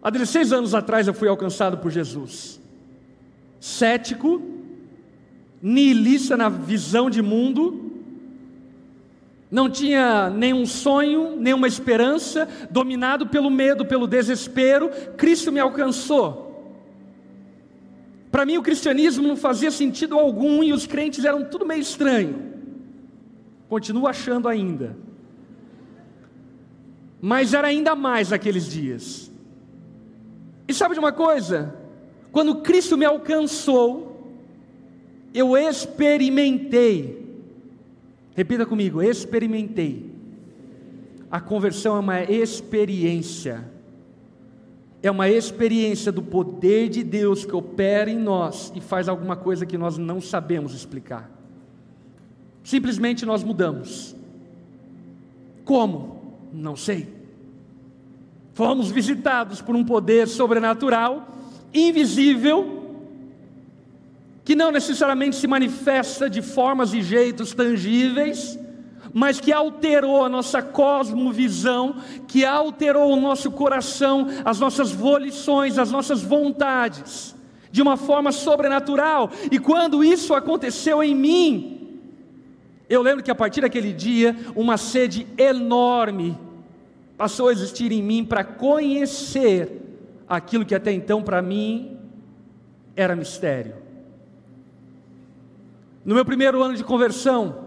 [0.02, 2.62] Há 16 anos atrás eu fui alcançado por Jesus.
[3.60, 4.42] Cético,
[5.62, 7.92] nihilista na visão de mundo,
[9.50, 16.46] não tinha nenhum sonho, nenhuma esperança, dominado pelo medo, pelo desespero, Cristo me alcançou.
[18.30, 22.55] Para mim o cristianismo não fazia sentido algum e os crentes eram tudo meio estranho.
[23.68, 24.96] Continuo achando ainda.
[27.22, 29.32] Mas era ainda mais naqueles dias.
[30.68, 31.76] E sabe de uma coisa?
[32.32, 34.34] Quando Cristo me alcançou,
[35.34, 37.26] eu experimentei.
[38.36, 40.14] Repita comigo: experimentei.
[41.32, 43.70] A conversão é uma experiência.
[45.02, 49.66] É uma experiência do poder de Deus que opera em nós e faz alguma coisa
[49.66, 51.35] que nós não sabemos explicar.
[52.66, 54.16] Simplesmente nós mudamos.
[55.64, 56.40] Como?
[56.52, 57.08] Não sei.
[58.56, 61.28] Fomos visitados por um poder sobrenatural,
[61.72, 62.84] invisível,
[64.44, 68.58] que não necessariamente se manifesta de formas e jeitos tangíveis,
[69.14, 71.98] mas que alterou a nossa cosmovisão,
[72.28, 77.36] que alterou o nosso coração, as nossas volições, as nossas vontades,
[77.72, 79.30] de uma forma sobrenatural.
[79.52, 81.75] E quando isso aconteceu em mim,
[82.90, 86.38] eu lembro que a partir daquele dia, uma sede enorme
[87.18, 89.82] passou a existir em mim para conhecer
[90.28, 91.98] aquilo que até então para mim
[92.96, 93.76] era mistério.
[96.04, 97.66] No meu primeiro ano de conversão,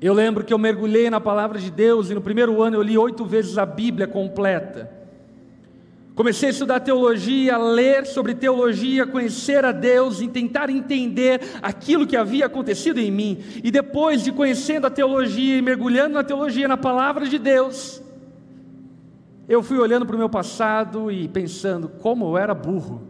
[0.00, 2.98] eu lembro que eu mergulhei na palavra de Deus e no primeiro ano eu li
[2.98, 4.90] oito vezes a Bíblia completa.
[6.16, 12.16] Comecei a estudar teologia, ler sobre teologia, conhecer a Deus e tentar entender aquilo que
[12.16, 13.44] havia acontecido em mim.
[13.62, 18.02] E depois de conhecendo a teologia e mergulhando na teologia, na palavra de Deus,
[19.46, 23.02] eu fui olhando para o meu passado e pensando como eu era burro.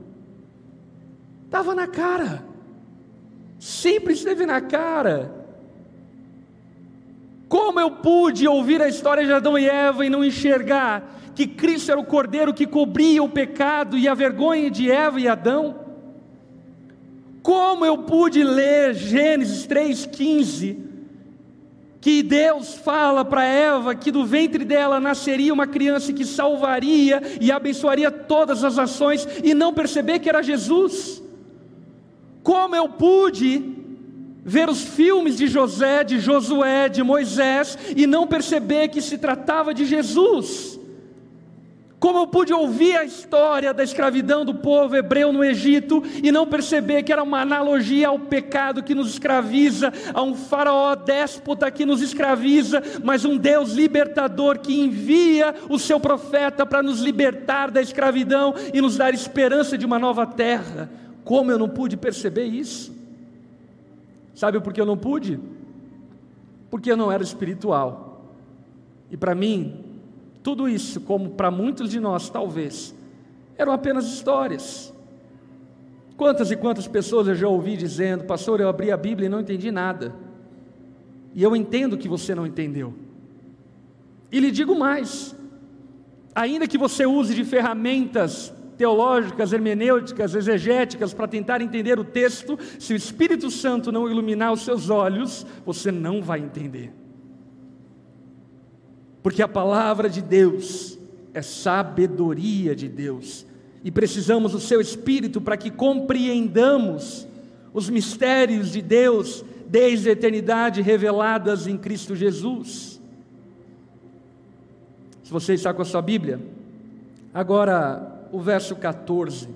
[1.44, 2.42] Estava na cara,
[3.56, 5.32] sempre esteve na cara.
[7.48, 11.92] Como eu pude ouvir a história de Adão e Eva e não enxergar que Cristo
[11.92, 15.80] era o cordeiro que cobria o pecado e a vergonha de Eva e Adão?
[17.42, 20.86] Como eu pude ler Gênesis 3,15
[22.00, 27.50] que Deus fala para Eva que do ventre dela nasceria uma criança que salvaria e
[27.50, 31.22] abençoaria todas as ações e não perceber que era Jesus.
[32.44, 33.75] Como eu pude
[34.46, 39.74] ver os filmes de José, de Josué, de Moisés e não perceber que se tratava
[39.74, 40.78] de Jesus.
[41.98, 46.46] Como eu pude ouvir a história da escravidão do povo hebreu no Egito e não
[46.46, 51.84] perceber que era uma analogia ao pecado que nos escraviza, a um faraó déspota que
[51.84, 57.82] nos escraviza, mas um Deus libertador que envia o seu profeta para nos libertar da
[57.82, 60.88] escravidão e nos dar esperança de uma nova terra.
[61.24, 62.94] Como eu não pude perceber isso?
[64.36, 65.40] Sabe por que eu não pude?
[66.70, 68.22] Porque eu não era espiritual.
[69.10, 69.82] E para mim,
[70.42, 72.94] tudo isso, como para muitos de nós talvez,
[73.56, 74.92] eram apenas histórias.
[76.18, 79.40] Quantas e quantas pessoas eu já ouvi dizendo, pastor, eu abri a Bíblia e não
[79.40, 80.14] entendi nada.
[81.34, 82.92] E eu entendo que você não entendeu.
[84.30, 85.34] E lhe digo mais:
[86.34, 92.92] ainda que você use de ferramentas teológicas, hermenêuticas, exegéticas para tentar entender o texto, se
[92.92, 96.92] o Espírito Santo não iluminar os seus olhos, você não vai entender.
[99.22, 100.98] Porque a palavra de Deus
[101.32, 103.46] é sabedoria de Deus,
[103.82, 107.26] e precisamos do seu Espírito para que compreendamos
[107.72, 113.00] os mistérios de Deus desde a eternidade reveladas em Cristo Jesus.
[115.22, 116.40] Se você está com a sua Bíblia,
[117.34, 119.48] agora o verso 14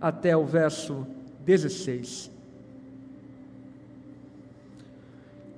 [0.00, 1.06] até o verso
[1.46, 2.28] 16.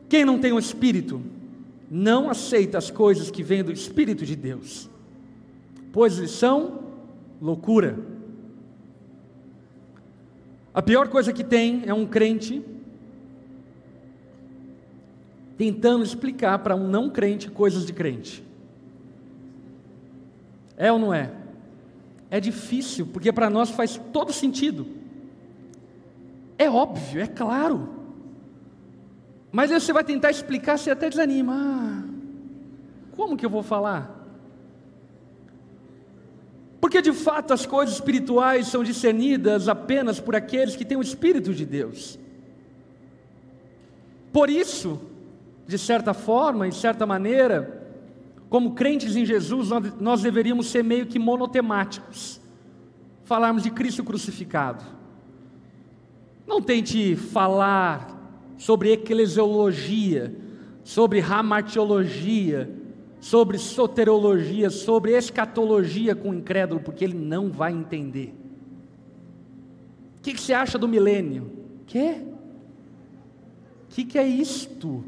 [0.06, 1.22] Quem não tem o Espírito,
[1.90, 4.90] não aceita as coisas que vêm do Espírito de Deus,
[5.94, 6.80] pois eles são
[7.40, 7.98] loucura.
[10.74, 12.62] A pior coisa que tem é um crente
[15.56, 18.44] tentando explicar para um não crente coisas de crente.
[20.76, 21.39] É ou não é?
[22.30, 24.86] É difícil, porque para nós faz todo sentido.
[26.56, 27.88] É óbvio, é claro.
[29.50, 31.54] Mas aí você vai tentar explicar, você até desanima.
[31.56, 32.04] Ah,
[33.16, 34.18] como que eu vou falar?
[36.80, 41.52] Porque de fato as coisas espirituais são discernidas apenas por aqueles que têm o Espírito
[41.52, 42.18] de Deus.
[44.32, 45.00] Por isso,
[45.66, 47.79] de certa forma, em certa maneira,
[48.50, 49.68] como crentes em Jesus,
[50.00, 52.40] nós deveríamos ser meio que monotemáticos,
[53.22, 54.84] falarmos de Cristo crucificado.
[56.48, 60.34] Não tente falar sobre eclesiologia,
[60.82, 62.68] sobre ramartiologia,
[63.20, 68.34] sobre soterologia, sobre escatologia com o incrédulo, porque ele não vai entender.
[70.18, 71.52] O que, que você acha do milênio?
[71.86, 72.16] Quê?
[73.84, 75.04] O que, que é isto?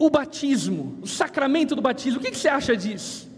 [0.00, 3.28] O batismo, o sacramento do batismo, o que, você acha disso?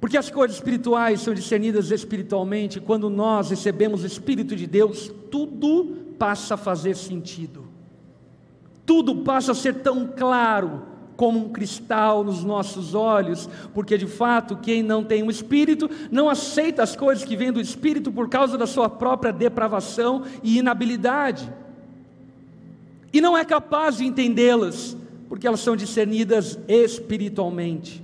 [0.00, 6.14] Porque as coisas espirituais são discernidas espiritualmente, quando nós recebemos o Espírito de Deus, tudo
[6.18, 7.66] passa a fazer sentido,
[8.86, 10.84] tudo passa a ser tão claro
[11.18, 16.30] como um cristal nos nossos olhos, porque de fato quem não tem um Espírito não
[16.30, 21.52] aceita as coisas que vêm do Espírito por causa da sua própria depravação e inabilidade
[23.12, 24.96] e não é capaz de entendê-las,
[25.28, 28.02] porque elas são discernidas espiritualmente.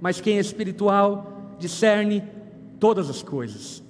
[0.00, 2.22] Mas quem é espiritual discerne
[2.78, 3.82] todas as coisas.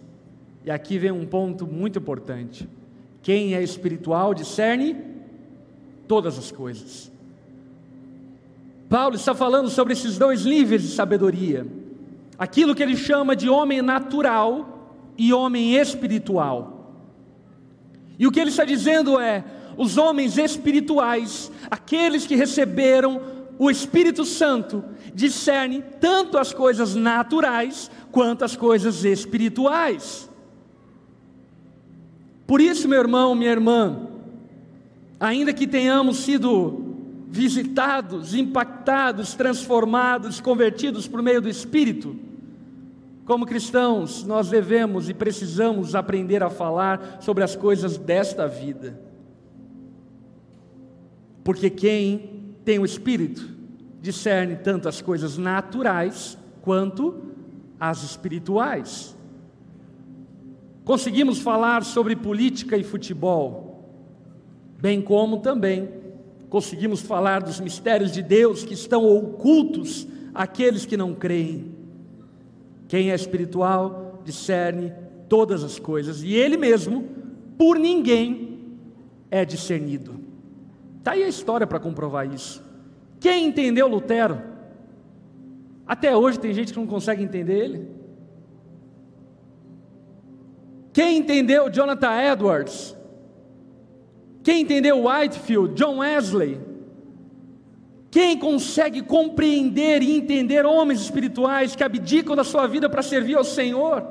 [0.64, 2.68] E aqui vem um ponto muito importante.
[3.22, 4.96] Quem é espiritual discerne
[6.06, 7.10] todas as coisas.
[8.88, 11.66] Paulo está falando sobre esses dois níveis de sabedoria.
[12.38, 16.94] Aquilo que ele chama de homem natural e homem espiritual.
[18.18, 19.42] E o que ele está dizendo é:
[19.76, 23.20] os homens espirituais, aqueles que receberam
[23.58, 30.28] o Espírito Santo, discernem tanto as coisas naturais quanto as coisas espirituais.
[32.46, 34.08] Por isso, meu irmão, minha irmã,
[35.18, 36.96] ainda que tenhamos sido
[37.28, 42.16] visitados, impactados, transformados, convertidos por meio do Espírito,
[43.24, 49.11] como cristãos, nós devemos e precisamos aprender a falar sobre as coisas desta vida.
[51.44, 53.48] Porque quem tem o Espírito
[54.00, 57.22] discerne tanto as coisas naturais quanto
[57.78, 59.16] as espirituais.
[60.84, 63.88] Conseguimos falar sobre política e futebol,
[64.80, 65.88] bem como também
[66.52, 71.72] conseguimos falar dos mistérios de Deus que estão ocultos àqueles que não creem.
[72.88, 74.92] Quem é espiritual discerne
[75.30, 77.08] todas as coisas e ele mesmo,
[77.56, 78.58] por ninguém,
[79.30, 80.14] é discernido.
[81.02, 82.62] Está aí a história para comprovar isso.
[83.18, 84.40] Quem entendeu Lutero?
[85.84, 87.88] Até hoje tem gente que não consegue entender ele.
[90.92, 92.96] Quem entendeu Jonathan Edwards?
[94.44, 96.60] Quem entendeu Whitefield, John Wesley?
[98.08, 103.42] Quem consegue compreender e entender homens espirituais que abdicam da sua vida para servir ao
[103.42, 104.06] Senhor?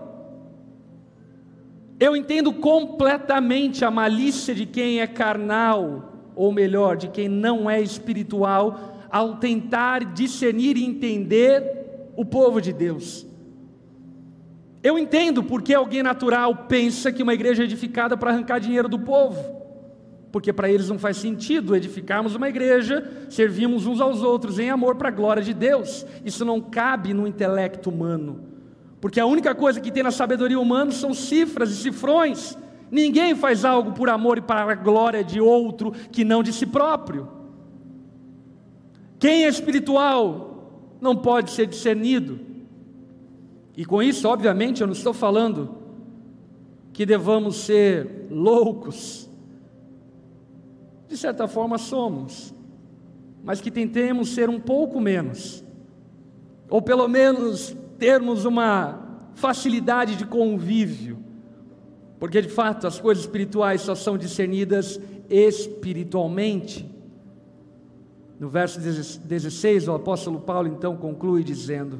[1.97, 7.81] Eu entendo completamente a malícia de quem é carnal, ou melhor, de quem não é
[7.81, 13.25] espiritual, ao tentar discernir e entender o povo de Deus.
[14.83, 18.99] Eu entendo porque alguém natural pensa que uma igreja é edificada para arrancar dinheiro do
[18.99, 19.61] povo
[20.31, 24.95] porque para eles não faz sentido edificarmos uma igreja, servirmos uns aos outros em amor
[24.95, 26.05] para a glória de Deus.
[26.23, 28.39] Isso não cabe no intelecto humano,
[29.01, 32.57] porque a única coisa que tem na sabedoria humana são cifras e cifrões.
[32.91, 36.65] Ninguém faz algo por amor e para a glória de outro que não de si
[36.65, 37.27] próprio.
[39.17, 40.51] Quem é espiritual
[40.99, 42.39] não pode ser discernido.
[43.77, 45.77] E com isso, obviamente, eu não estou falando
[46.91, 49.29] que devamos ser loucos
[51.07, 52.53] de certa forma somos,
[53.43, 55.61] mas que tentemos ser um pouco menos,
[56.69, 61.19] ou pelo menos termos uma facilidade de convívio,
[62.21, 66.87] porque de fato as coisas espirituais só são discernidas espiritualmente.
[68.39, 71.99] No verso 16, o apóstolo Paulo então conclui dizendo: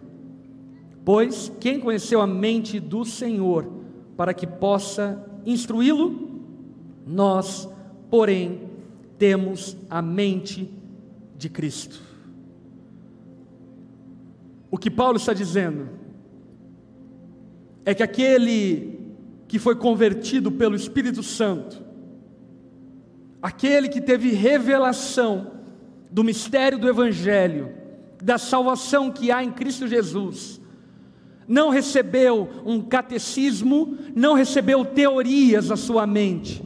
[1.03, 3.67] Pois quem conheceu a mente do Senhor
[4.15, 6.29] para que possa instruí-lo?
[7.03, 7.67] Nós,
[8.07, 8.69] porém,
[9.17, 10.71] temos a mente
[11.35, 11.99] de Cristo.
[14.69, 15.89] O que Paulo está dizendo
[17.83, 19.00] é que aquele
[19.51, 21.83] que foi convertido pelo Espírito Santo,
[23.41, 25.51] aquele que teve revelação
[26.09, 27.69] do mistério do Evangelho,
[28.23, 30.61] da salvação que há em Cristo Jesus,
[31.45, 36.63] não recebeu um catecismo, não recebeu teorias à sua mente,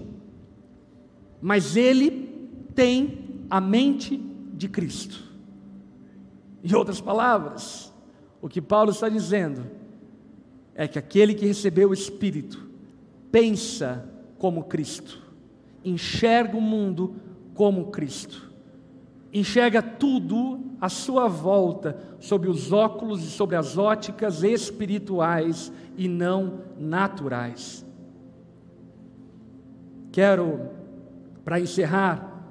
[1.41, 2.29] mas ele
[2.75, 4.15] tem a mente
[4.53, 5.23] de Cristo.
[6.63, 7.91] Em outras palavras,
[8.39, 9.65] o que Paulo está dizendo
[10.75, 12.64] é que aquele que recebeu o Espírito
[13.35, 14.07] pensa
[14.37, 15.21] como Cristo,
[15.83, 17.15] enxerga o mundo
[17.53, 18.49] como Cristo,
[19.33, 26.61] enxerga tudo à sua volta sob os óculos e sobre as óticas espirituais e não
[26.79, 27.85] naturais.
[30.13, 30.69] Quero,
[31.43, 32.41] para encerrar,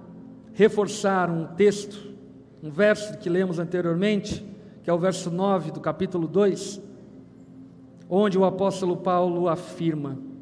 [0.52, 2.12] reforçar um texto,
[2.62, 4.44] um verso que lemos anteriormente,
[4.82, 6.78] que é o verso 9 do capítulo 2,
[8.06, 10.33] onde o apóstolo Paulo afirma: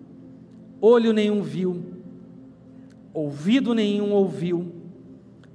[0.84, 1.80] Olho nenhum viu,
[3.14, 4.72] ouvido nenhum ouviu,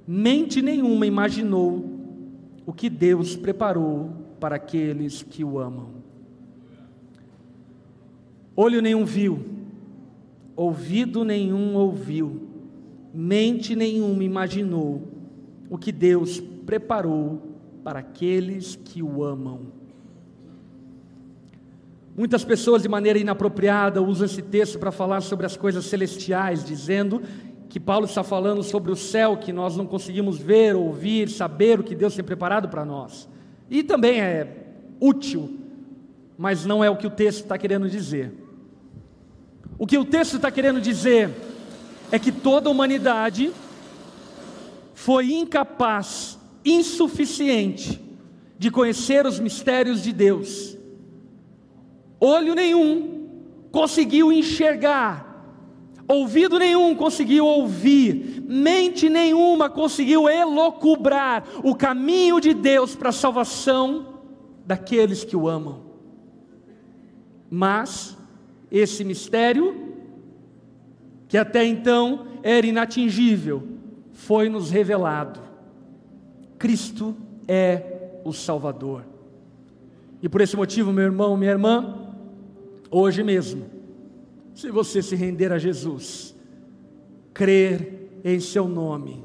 [0.06, 1.84] mente nenhuma imaginou
[2.64, 4.10] o que Deus preparou
[4.40, 5.90] para aqueles que o amam.
[8.56, 9.44] Olho nenhum viu,
[10.56, 12.48] ouvido nenhum ouviu,
[13.12, 15.02] mente nenhuma imaginou
[15.68, 17.42] o que Deus preparou
[17.84, 19.77] para aqueles que o amam.
[22.18, 27.22] Muitas pessoas, de maneira inapropriada, usam esse texto para falar sobre as coisas celestiais, dizendo
[27.68, 31.84] que Paulo está falando sobre o céu que nós não conseguimos ver, ouvir, saber o
[31.84, 33.28] que Deus tem preparado para nós.
[33.70, 34.66] E também é
[34.98, 35.60] útil,
[36.36, 38.34] mas não é o que o texto está querendo dizer.
[39.78, 41.30] O que o texto está querendo dizer
[42.10, 43.52] é que toda a humanidade
[44.92, 48.00] foi incapaz, insuficiente
[48.58, 50.77] de conhecer os mistérios de Deus.
[52.20, 53.28] Olho nenhum
[53.70, 55.26] conseguiu enxergar,
[56.06, 64.20] ouvido nenhum conseguiu ouvir, mente nenhuma conseguiu elocubrar o caminho de Deus para a salvação
[64.66, 65.82] daqueles que o amam.
[67.50, 68.16] Mas
[68.70, 69.88] esse mistério
[71.28, 73.62] que até então era inatingível,
[74.12, 75.40] foi nos revelado.
[76.58, 77.14] Cristo
[77.46, 79.04] é o Salvador.
[80.22, 82.07] E por esse motivo, meu irmão, minha irmã,
[82.90, 83.66] hoje mesmo,
[84.54, 86.34] se você se render a Jesus,
[87.32, 89.22] crer em seu nome,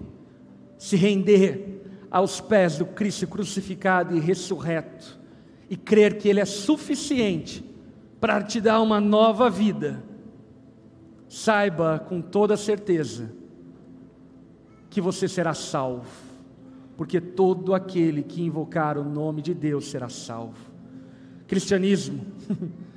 [0.78, 5.20] se render aos pés do Cristo crucificado e ressurreto,
[5.70, 7.64] e crer que Ele é suficiente
[8.20, 10.04] para te dar uma nova vida,
[11.28, 13.32] saiba com toda certeza
[14.90, 16.06] que você será salvo,
[16.96, 20.72] porque todo aquele que invocar o nome de Deus será salvo.
[21.48, 22.24] Cristianismo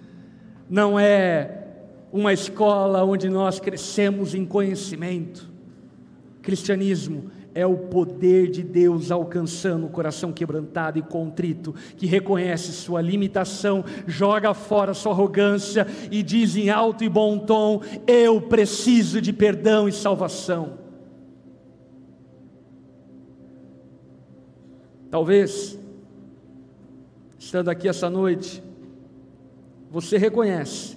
[0.68, 1.64] não é
[2.12, 5.50] uma escola onde nós crescemos em conhecimento.
[6.42, 13.00] Cristianismo é o poder de Deus alcançando o coração quebrantado e contrito, que reconhece sua
[13.00, 19.32] limitação, joga fora sua arrogância e diz em alto e bom tom: Eu preciso de
[19.32, 20.84] perdão e salvação.
[25.10, 25.78] Talvez,
[27.38, 28.62] estando aqui essa noite,
[29.90, 30.96] você reconhece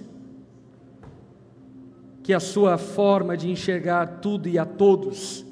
[2.22, 5.44] que a sua forma de enxergar tudo e a todos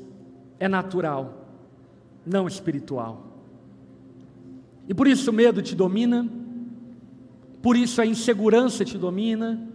[0.61, 1.47] é natural,
[2.27, 3.27] não espiritual.
[4.89, 6.29] E por isso o medo te domina,
[7.63, 9.69] por isso a insegurança te domina,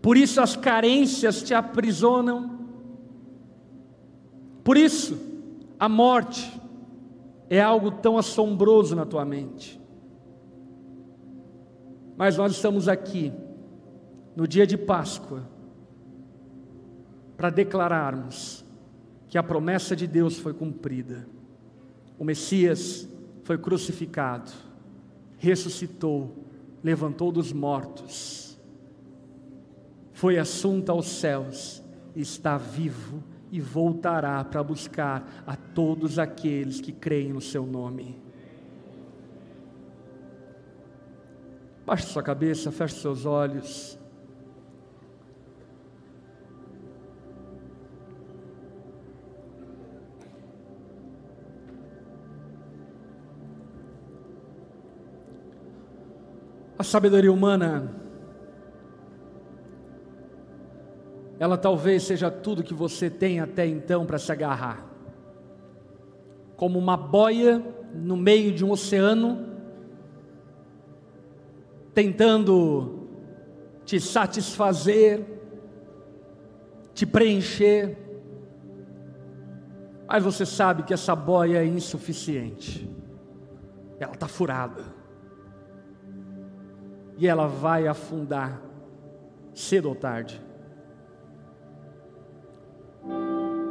[0.00, 2.58] por isso as carências te aprisionam,
[4.62, 5.18] por isso
[5.78, 6.60] a morte
[7.50, 9.80] é algo tão assombroso na tua mente.
[12.16, 13.32] Mas nós estamos aqui,
[14.36, 15.48] no dia de Páscoa,
[17.36, 18.64] para declararmos
[19.28, 21.26] que a promessa de Deus foi cumprida.
[22.18, 23.08] O Messias
[23.42, 24.52] foi crucificado,
[25.38, 26.44] ressuscitou,
[26.82, 28.58] levantou dos mortos,
[30.12, 31.82] foi assunto aos céus,
[32.14, 38.23] está vivo e voltará para buscar a todos aqueles que creem no seu nome.
[41.86, 43.98] Baixe sua cabeça, feche seus olhos.
[56.78, 57.92] A sabedoria humana,
[61.38, 64.86] ela talvez seja tudo que você tem até então para se agarrar.
[66.56, 67.62] Como uma boia
[67.94, 69.53] no meio de um oceano,
[71.94, 73.08] tentando
[73.84, 75.24] te satisfazer,
[76.92, 77.96] te preencher,
[80.06, 82.90] mas você sabe que essa boia é insuficiente,
[83.98, 84.82] ela está furada.
[87.16, 88.60] E ela vai afundar
[89.54, 90.42] cedo ou tarde.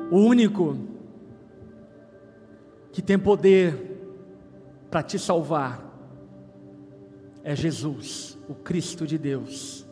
[0.10, 0.78] O único
[2.94, 3.92] que tem poder
[4.90, 5.93] para te salvar
[7.44, 9.86] é Jesus, o Cristo de Deus.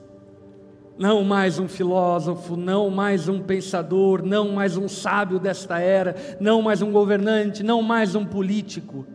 [0.97, 6.61] Não mais um filósofo, não mais um pensador, não mais um sábio desta era, não
[6.61, 9.05] mais um governante, não mais um político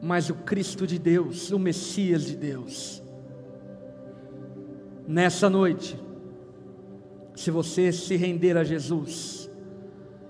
[0.00, 3.02] mas o Cristo de Deus, o Messias de Deus.
[5.06, 5.98] Nessa noite,
[7.34, 9.50] se você se render a Jesus,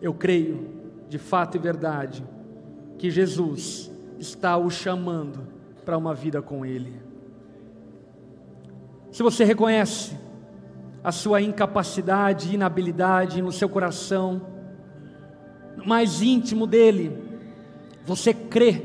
[0.00, 0.68] eu creio,
[1.08, 2.24] de fato e verdade,
[2.98, 5.46] que Jesus está o chamando
[5.86, 7.00] para uma vida com Ele.
[9.12, 10.16] Se você reconhece
[11.02, 14.42] a sua incapacidade, inabilidade no seu coração,
[15.76, 17.16] no mais íntimo dele,
[18.04, 18.82] você crê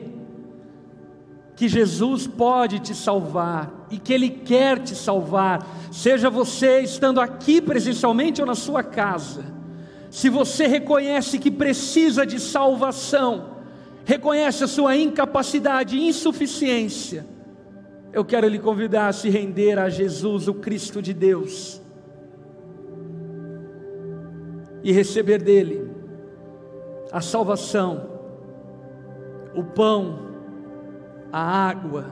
[1.56, 7.60] que Jesus pode te salvar e que Ele quer te salvar, seja você estando aqui
[7.60, 9.44] presencialmente ou na sua casa.
[10.12, 13.61] Se você reconhece que precisa de salvação,
[14.06, 17.26] reconhece a sua incapacidade e insuficiência,
[18.14, 21.82] eu quero lhe convidar a se render a Jesus, o Cristo de Deus,
[24.84, 25.90] e receber dele
[27.12, 28.10] a salvação,
[29.56, 30.32] o pão,
[31.32, 32.06] a água,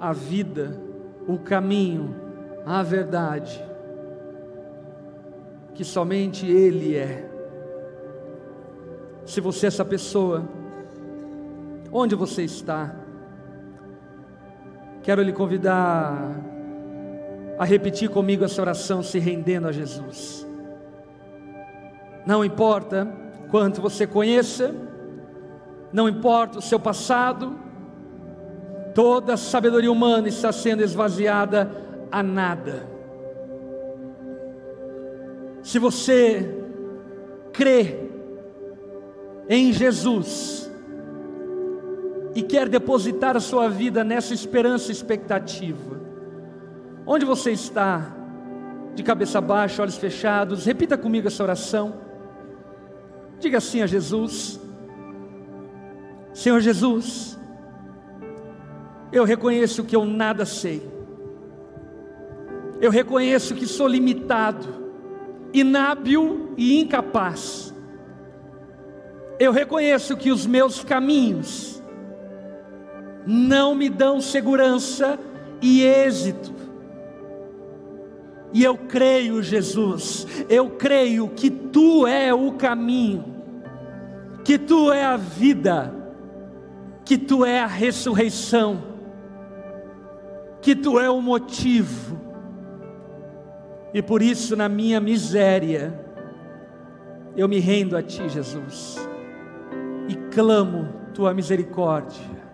[0.00, 0.80] a vida,
[1.26, 2.14] o caminho,
[2.64, 3.62] a verdade,
[5.74, 7.28] que somente Ele é.
[9.26, 10.48] Se você é essa pessoa,
[11.92, 12.94] onde você está?
[15.02, 16.16] Quero lhe convidar
[17.58, 20.46] a repetir comigo essa oração, se rendendo a Jesus.
[22.26, 23.08] Não importa
[23.50, 24.74] quanto você conheça,
[25.92, 27.58] não importa o seu passado,
[28.98, 31.70] Toda a sabedoria humana está sendo esvaziada
[32.10, 32.84] a nada.
[35.62, 36.52] Se você
[37.52, 38.08] crê
[39.48, 40.67] em Jesus
[42.38, 46.00] e quer depositar a sua vida nessa esperança e expectativa,
[47.04, 48.14] onde você está?
[48.94, 51.94] De cabeça baixa, olhos fechados, repita comigo essa oração.
[53.40, 54.60] Diga assim a Jesus:
[56.32, 57.36] Senhor Jesus,
[59.10, 60.80] eu reconheço que eu nada sei.
[62.80, 64.92] Eu reconheço que sou limitado,
[65.52, 67.74] inábil e incapaz.
[69.40, 71.77] Eu reconheço que os meus caminhos
[73.28, 75.18] não me dão segurança
[75.62, 76.52] e êxito.
[78.52, 83.24] E eu creio, Jesus, eu creio que tu é o caminho,
[84.42, 85.94] que tu é a vida,
[87.04, 88.88] que tu é a ressurreição
[90.60, 92.18] que tu é o motivo,
[93.94, 95.98] e por isso, na minha miséria,
[97.36, 98.96] eu me rendo a ti, Jesus,
[100.08, 102.47] e clamo tua misericórdia.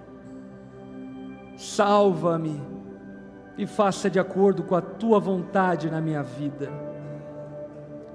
[1.56, 2.60] Salva-me
[3.56, 6.70] e faça de acordo com a tua vontade na minha vida.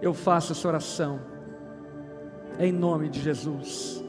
[0.02, 1.20] Eu faço essa oração,
[2.58, 4.04] em nome de Jesus.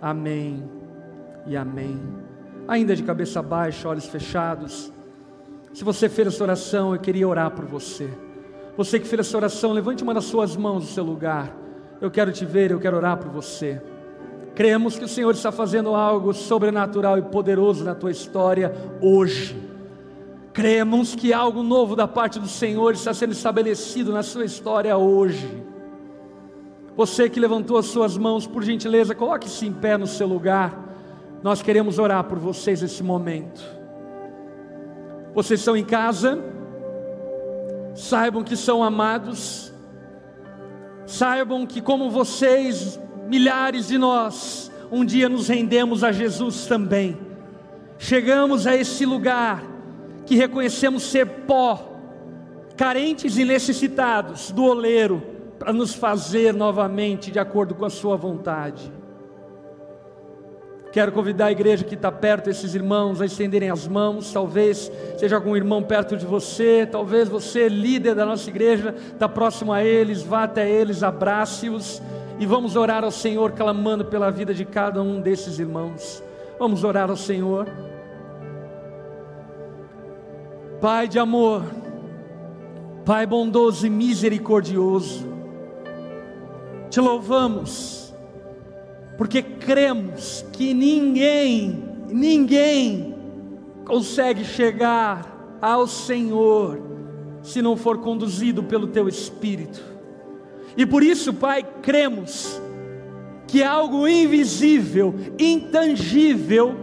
[0.00, 0.68] Amém
[1.46, 2.00] e amém.
[2.66, 4.92] Ainda de cabeça baixa, olhos fechados.
[5.72, 8.10] Se você fez essa oração, eu queria orar por você.
[8.76, 11.54] Você que fez essa oração, levante uma das suas mãos do seu lugar.
[12.00, 13.80] Eu quero te ver, eu quero orar por você.
[14.54, 19.56] Cremos que o Senhor está fazendo algo sobrenatural e poderoso na tua história hoje.
[20.52, 25.64] Cremos que algo novo da parte do Senhor está sendo estabelecido na sua história hoje.
[26.94, 30.78] Você que levantou as suas mãos, por gentileza, coloque-se em pé no seu lugar.
[31.42, 33.62] Nós queremos orar por vocês nesse momento.
[35.34, 36.38] Vocês estão em casa,
[37.94, 39.72] saibam que são amados,
[41.06, 43.00] saibam que, como vocês,
[43.32, 47.16] milhares de nós, um dia nos rendemos a Jesus também.
[47.96, 49.64] Chegamos a esse lugar
[50.26, 51.96] que reconhecemos ser pó,
[52.76, 55.22] carentes e necessitados do oleiro,
[55.58, 58.92] para nos fazer novamente de acordo com a Sua vontade.
[60.92, 64.30] Quero convidar a igreja que está perto, esses irmãos, a estenderem as mãos.
[64.30, 69.72] Talvez seja algum irmão perto de você, talvez você, líder da nossa igreja, está próximo
[69.72, 72.02] a eles, vá até eles, abrace-os
[72.38, 76.22] e vamos orar ao Senhor, clamando pela vida de cada um desses irmãos.
[76.58, 77.68] Vamos orar ao Senhor.
[80.80, 81.62] Pai de amor,
[83.04, 85.28] Pai bondoso e misericordioso,
[86.90, 88.12] te louvamos,
[89.16, 93.14] porque cremos que ninguém, ninguém
[93.84, 96.80] consegue chegar ao Senhor
[97.42, 99.91] se não for conduzido pelo Teu Espírito.
[100.76, 102.60] E por isso, Pai, cremos
[103.46, 106.74] que algo invisível, intangível,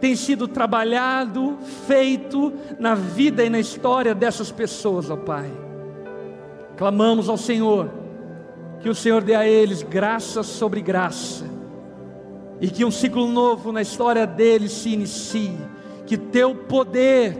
[0.00, 1.56] tem sido trabalhado,
[1.86, 5.50] feito na vida e na história dessas pessoas, ó Pai.
[6.76, 7.88] Clamamos ao Senhor,
[8.80, 11.44] que o Senhor dê a eles graça sobre graça,
[12.60, 15.56] e que um ciclo novo na história deles se inicie,
[16.04, 17.38] que teu poder,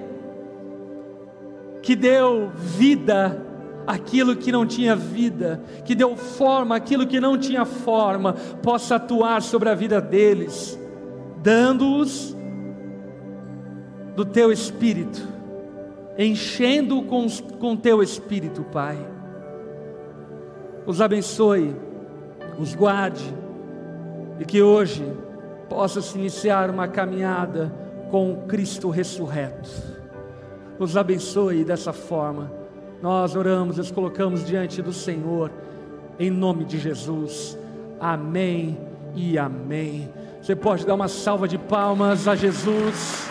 [1.83, 3.54] que deu vida
[3.87, 8.33] aquilo que não tinha vida, que deu forma aquilo que não tinha forma,
[8.63, 10.79] possa atuar sobre a vida deles,
[11.43, 12.37] dando-os
[14.15, 15.27] do teu espírito,
[16.17, 17.27] enchendo com,
[17.59, 18.99] com teu espírito, Pai.
[20.87, 21.75] Os abençoe,
[22.59, 23.35] os guarde,
[24.39, 25.05] e que hoje
[25.69, 27.73] possa se iniciar uma caminhada
[28.11, 29.71] com Cristo ressurreto.
[30.79, 32.64] Os abençoe dessa forma.
[33.05, 35.53] Nós oramos, nos colocamos diante do Senhor,
[36.19, 37.55] em nome de Jesus.
[38.01, 38.79] Amém
[39.15, 40.09] e amém.
[40.41, 43.29] Você pode dar uma salva de palmas a Jesus.